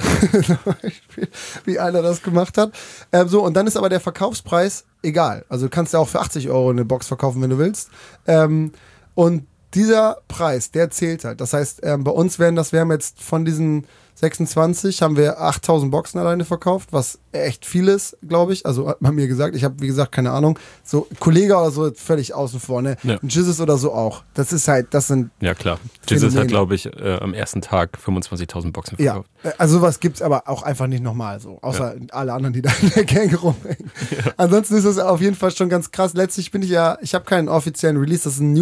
[1.64, 2.72] Wie einer das gemacht hat.
[3.11, 5.44] Ähm, so, und dann ist aber der Verkaufspreis egal.
[5.48, 7.90] Also du kannst ja auch für 80 Euro eine Box verkaufen, wenn du willst.
[8.26, 8.72] Ähm,
[9.14, 11.41] und dieser Preis, der zählt halt.
[11.41, 15.41] Das heißt, ähm, bei uns werden das, wir haben jetzt von diesen 26 haben wir
[15.41, 18.66] 8000 Boxen alleine verkauft, was echt viel ist, glaube ich.
[18.66, 19.57] Also hat man mir gesagt.
[19.57, 20.59] Ich habe, wie gesagt, keine Ahnung.
[20.85, 22.97] So Kollege oder so völlig außen vor, ne?
[23.03, 23.18] Ja.
[23.23, 24.23] Ein Jizzes oder so auch.
[24.35, 25.79] Das ist halt, das sind, Ja, klar.
[26.07, 26.41] Jesus Phänomene.
[26.43, 29.14] hat, glaube ich, äh, am ersten Tag 25.000 Boxen ja.
[29.14, 29.31] verkauft.
[29.43, 31.59] Äh, Also sowas gibt es aber auch einfach nicht nochmal so.
[31.62, 33.91] Außer alle anderen, die da in der Gang rumhängen.
[34.37, 36.12] Ansonsten ist es auf jeden Fall schon ganz krass.
[36.12, 38.53] Letztlich bin ich ja, ich habe keinen offiziellen Release, das ist ein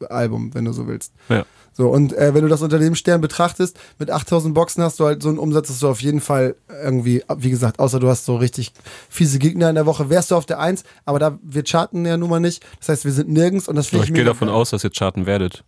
[0.00, 1.12] Newcomer-Album, wenn du so willst.
[1.28, 1.44] Ja.
[1.72, 5.04] So, und äh, wenn du das unter dem Stern betrachtest, mit 8000 Boxen hast du
[5.06, 8.24] halt so einen Umsatz, dass du auf jeden Fall irgendwie, wie gesagt, außer du hast
[8.24, 8.72] so richtig
[9.08, 12.16] fiese Gegner in der Woche, wärst du auf der 1, aber da wir charten ja
[12.16, 12.64] nun mal nicht.
[12.80, 14.90] Das heißt, wir sind nirgends und das finde ich ich gehe davon aus, dass ihr
[14.90, 15.62] charten werdet.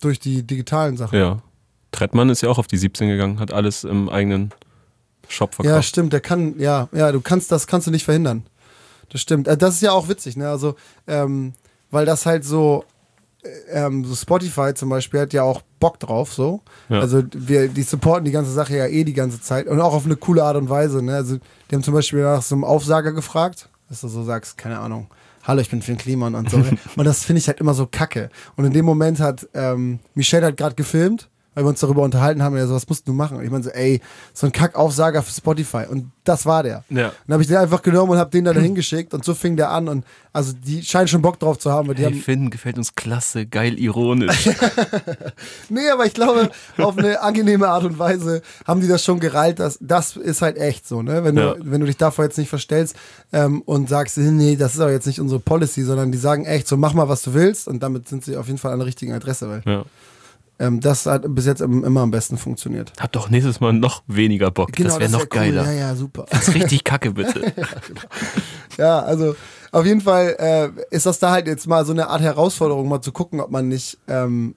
[0.00, 1.18] Durch die digitalen Sachen.
[1.18, 1.42] Ja.
[1.92, 4.50] Trettmann ist ja auch auf die 17 gegangen, hat alles im eigenen
[5.28, 5.88] Shop Ja, verkauft.
[5.88, 8.44] stimmt, der kann, ja, ja, du kannst, das kannst du nicht verhindern.
[9.10, 9.46] Das stimmt.
[9.46, 10.48] Äh, Das ist ja auch witzig, ne?
[10.48, 10.74] Also,
[11.06, 11.52] ähm,
[11.90, 12.84] weil das halt so,
[13.70, 16.62] ähm, so Spotify zum Beispiel hat ja auch Bock drauf, so.
[16.88, 17.00] Ja.
[17.00, 20.04] Also wir, die supporten die ganze Sache ja eh die ganze Zeit und auch auf
[20.04, 21.14] eine coole Art und Weise, ne?
[21.16, 21.38] Also,
[21.70, 25.08] die haben zum Beispiel nach so einem Aufsager gefragt, dass du so sagst, keine Ahnung.
[25.44, 26.56] Hallo, ich bin Finn Kliman und so.
[26.96, 28.30] und das finde ich halt immer so kacke.
[28.56, 32.42] Und in dem Moment hat ähm, Michelle halt gerade gefilmt, weil wir uns darüber unterhalten
[32.42, 33.38] haben, ja, so, was musst du machen?
[33.38, 34.00] Und ich meine so, ey,
[34.34, 35.84] so ein Kackaufsager für Spotify.
[35.88, 36.84] Und das war der.
[36.90, 37.12] Ja.
[37.26, 39.56] Dann habe ich den einfach genommen und habe den da dahin geschickt und so fing
[39.56, 39.88] der an.
[39.88, 40.04] Und
[40.34, 42.20] also die scheinen schon Bock drauf zu haben, weil die Hey haben.
[42.20, 44.50] Finn, gefällt uns klasse, geil ironisch.
[45.68, 49.58] Nee, aber ich glaube, auf eine angenehme Art und Weise haben die das schon gereilt.
[49.58, 51.24] Das, das ist halt echt so, ne?
[51.24, 51.54] Wenn du, Ja.
[51.58, 52.96] wenn du dich davor jetzt nicht verstellst
[53.32, 56.68] ähm, und sagst, nee, das ist aber jetzt nicht unsere Policy, sondern die sagen echt
[56.68, 58.86] so, mach mal, was du willst und damit sind sie auf jeden Fall an der
[58.86, 59.84] richtigen Adresse, weil ja.
[60.58, 62.92] Ähm, das hat bis jetzt im- immer am besten funktioniert.
[62.98, 64.72] Hab doch nächstes Mal noch weniger Bock.
[64.72, 65.52] das wäre noch wär Genau, cool.
[65.62, 65.64] geiler.
[65.64, 66.26] Ja, ja, super.
[66.30, 67.52] Das ist richtig kacke, bitte.
[68.78, 69.34] Ja, also
[69.72, 73.00] auf jeden Fall äh, ist das da halt jetzt mal so eine Art Herausforderung, mal
[73.00, 74.54] zu gucken, ob man nicht, ähm,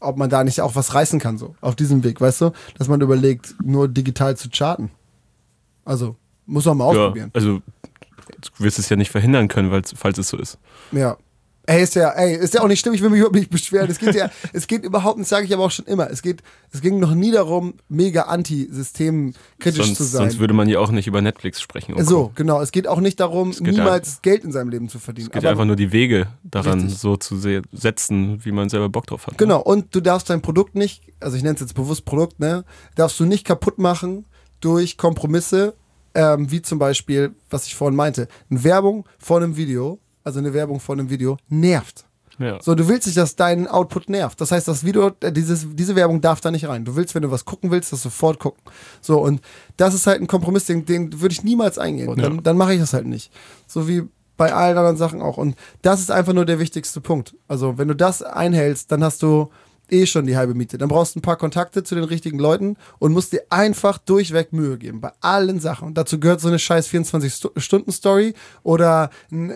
[0.00, 2.50] ob man da nicht auch was reißen kann, so auf diesem Weg, weißt du?
[2.76, 4.90] Dass man überlegt, nur digital zu charten.
[5.84, 7.30] Also, muss man mal ja, ausprobieren.
[7.32, 10.58] also du wirst es ja nicht verhindern können, falls es so ist.
[10.92, 11.16] Ja.
[11.64, 13.88] Ey, ist ja, ey, ist ja auch nicht schlimm, ich will mich überhaupt nicht beschweren.
[13.88, 16.10] Es geht ja, es geht überhaupt nicht, sage ich aber auch schon immer.
[16.10, 16.42] Es geht,
[16.72, 20.22] es ging noch nie darum, mega anti-system-kritisch Sonst, zu sein.
[20.28, 21.94] sonst würde man ja auch nicht über Netflix sprechen.
[21.94, 22.32] und so, Co.
[22.34, 22.60] genau.
[22.60, 25.28] Es geht auch nicht darum, niemals Geld in seinem Leben zu verdienen.
[25.28, 26.98] Es geht Aber- einfach nur die Wege daran Richtig.
[26.98, 29.34] so zu se setzen, wie man selber Bock drauf hat.
[29.34, 29.38] ne?
[29.38, 32.64] Genau, und du darfst dein Produkt nicht, also ich nenne es jetzt bewusst Produkt, ne,
[32.96, 34.26] darfst du nicht kaputt machen
[34.60, 35.74] durch Kompromisse
[36.14, 40.54] ähm, wie zum Beispiel, was ich vorhin meinte, eine Werbung vor einem Video, also eine
[40.54, 42.04] Werbung vor einem Video, nervt.
[42.38, 42.60] Ja.
[42.62, 44.40] So, du willst nicht, dass dein Output nervt.
[44.40, 46.84] Das heißt, das Video, äh, dieses, diese Werbung darf da nicht rein.
[46.84, 48.62] Du willst, wenn du was gucken willst, das sofort gucken.
[49.00, 49.40] So, und
[49.76, 52.08] das ist halt ein Kompromiss, den, den würde ich niemals eingehen.
[52.08, 52.14] Ja.
[52.16, 53.30] Dann, dann mache ich das halt nicht.
[53.66, 54.02] So wie
[54.36, 55.36] bei allen anderen Sachen auch.
[55.36, 57.36] Und das ist einfach nur der wichtigste Punkt.
[57.48, 59.50] Also, wenn du das einhältst, dann hast du
[59.90, 60.78] eh schon die halbe Miete.
[60.78, 64.52] Dann brauchst du ein paar Kontakte zu den richtigen Leuten und musst dir einfach durchweg
[64.52, 65.00] Mühe geben.
[65.00, 65.88] Bei allen Sachen.
[65.88, 69.52] Und dazu gehört so eine scheiß 24-Stunden-Story oder ein,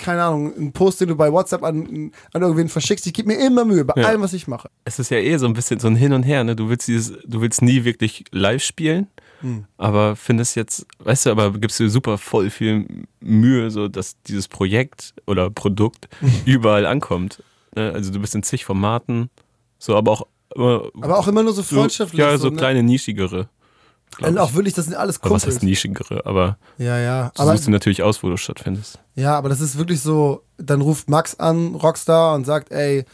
[0.00, 3.06] keine Ahnung, ein Post, den du bei WhatsApp an, an irgendwen verschickst.
[3.06, 4.08] Ich gebe mir immer Mühe bei Ja.
[4.08, 4.68] allem, was ich mache.
[4.84, 6.56] Es ist ja eh so ein bisschen so ein Hin und Her, ne?
[6.56, 9.06] Du willst dieses, du willst nie wirklich live spielen,
[9.42, 9.64] Hm.
[9.78, 12.86] aber findest jetzt, weißt du, aber gibst dir super voll viel
[13.20, 16.08] Mühe, so dass dieses Projekt oder Produkt
[16.46, 17.42] überall ankommt.
[17.76, 17.92] Ne?
[17.92, 19.30] Also du bist in zig Formaten,
[19.78, 22.18] so aber auch immer, Aber auch immer nur so so, freundschaftlich.
[22.18, 22.56] ja, so ne?
[22.56, 23.48] kleine nischigere.
[24.20, 24.38] Und ich.
[24.40, 25.56] auch wirklich, das sind alles Aber was Kumpels.
[25.56, 26.26] heißt nischigere?
[26.26, 27.30] Aber Ja, ja.
[27.34, 28.98] du Aber, suchst dir natürlich aus, wo du stattfindest.
[29.14, 33.04] ja, aber das ist wirklich so, dann ruft Max an, Rockstar, und sagt, ey,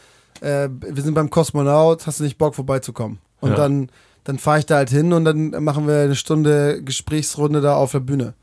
[0.41, 3.19] äh, wir sind beim Kosmonaut, hast du nicht Bock vorbeizukommen?
[3.41, 3.57] Und Ja.
[3.57, 3.91] dann,
[4.25, 7.93] dann fahre ich da halt hin und dann machen wir eine Stunde Gesprächsrunde da auf
[7.93, 8.35] der Bühne.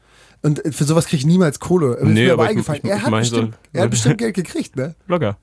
[0.42, 1.96] Und für sowas kriege ich niemals Kohle.
[1.96, 2.82] Ist Nee, mir aber ich- eingefallen.
[2.84, 4.96] ich- er, ich hat mein so- bestimmt, er hat bestimmt Geld gekriegt, ne?
[5.08, 5.38] Blogger.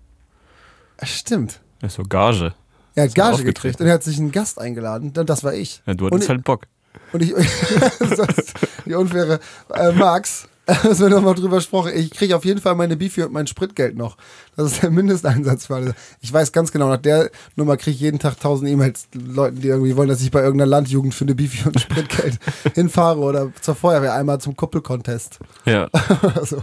[1.03, 1.61] Stimmt.
[1.81, 2.55] Das ist so Gage.
[2.95, 5.13] Er hat Gage gekriegt und er hat sich einen Gast eingeladen.
[5.17, 5.83] Und das war ich.
[5.87, 6.67] Ja, du und hattest ich, halt Bock.
[7.13, 7.33] Und ich,
[7.99, 8.55] das ist
[8.87, 9.41] die unfaire
[9.75, 10.49] äh, Max,
[10.83, 11.93] dass wir nochmal drüber gesprochen.
[11.95, 14.17] Ich kriege auf jeden Fall meine Bifi und mein Spritgeld noch.
[14.57, 15.95] Das ist der Mindesteinsatz für alle.
[16.21, 19.69] Ich weiß ganz genau, nach der Nummer kriege ich jeden Tag tausend E-Mails, Leuten, die
[19.69, 22.39] irgendwie wollen, dass ich bei irgendeiner Landjugend für eine Bifi und Spritgeld
[22.75, 25.39] hinfahre oder zur Feuerwehr einmal zum Kuppelcontest.
[25.65, 25.89] Ja.
[26.35, 26.63] also,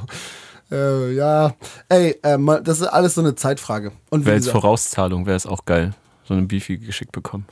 [0.71, 1.53] äh, ja,
[1.89, 3.91] ey, äh, das ist alles so eine Zeitfrage.
[4.09, 5.93] Und Wäre jetzt Vorauszahlung, wäre es auch geil.
[6.25, 7.45] So eine Beefy geschickt bekommen.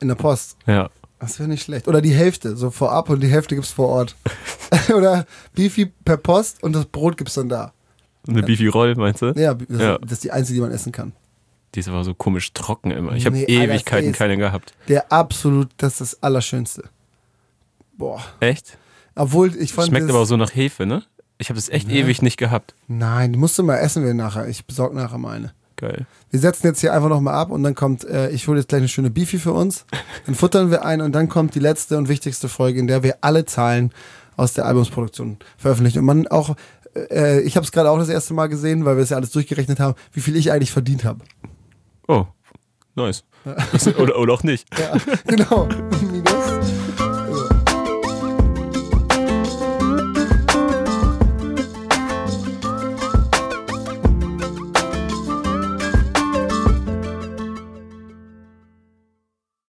[0.00, 0.56] in der Post.
[0.66, 0.90] Ja.
[1.18, 1.88] Das wäre nicht schlecht.
[1.88, 4.16] Oder die Hälfte, so vorab und die Hälfte gibt's vor Ort.
[4.94, 7.72] Oder Beefy per Post und das Brot gibt's dann da.
[8.28, 9.32] Eine Beefy-Roll, meinst du?
[9.36, 9.98] Ja, das, Ja.
[9.98, 11.12] das ist die einzige, die man essen kann.
[11.74, 13.12] Die ist aber so komisch trocken immer.
[13.12, 14.74] Ich habe Nee, Ewigkeiten keine gehabt.
[14.88, 16.84] Der absolut, das ist das Allerschönste.
[17.96, 18.22] Boah.
[18.40, 18.78] Echt?
[19.14, 21.02] Obwohl, ich fand Schmeckt das, aber auch so nach Hefe, ne?
[21.38, 22.74] Ich habe es echt ewig nicht gehabt.
[22.86, 24.48] Nein, musst du mal essen wir nachher.
[24.48, 25.52] Ich besorge nachher mal eine.
[25.78, 26.06] Geil.
[26.30, 28.80] Wir setzen jetzt hier einfach nochmal ab und dann kommt, äh, ich hole jetzt gleich
[28.80, 29.86] eine schöne Beefy für uns.
[30.26, 33.18] Dann futtern wir ein und dann kommt die letzte und wichtigste Folge, in der wir
[33.20, 33.92] alle Zahlen
[34.36, 36.00] aus der Albumsproduktion veröffentlichen.
[36.00, 36.56] Und man auch,
[36.94, 39.30] äh, ich habe es gerade auch das erste Mal gesehen, weil wir es ja alles
[39.30, 41.20] durchgerechnet haben, wie viel ich eigentlich verdient habe.
[42.08, 42.26] Oh,
[42.96, 43.22] nice.
[43.98, 44.66] oder, oder auch nicht.
[44.76, 45.68] Ja, genau.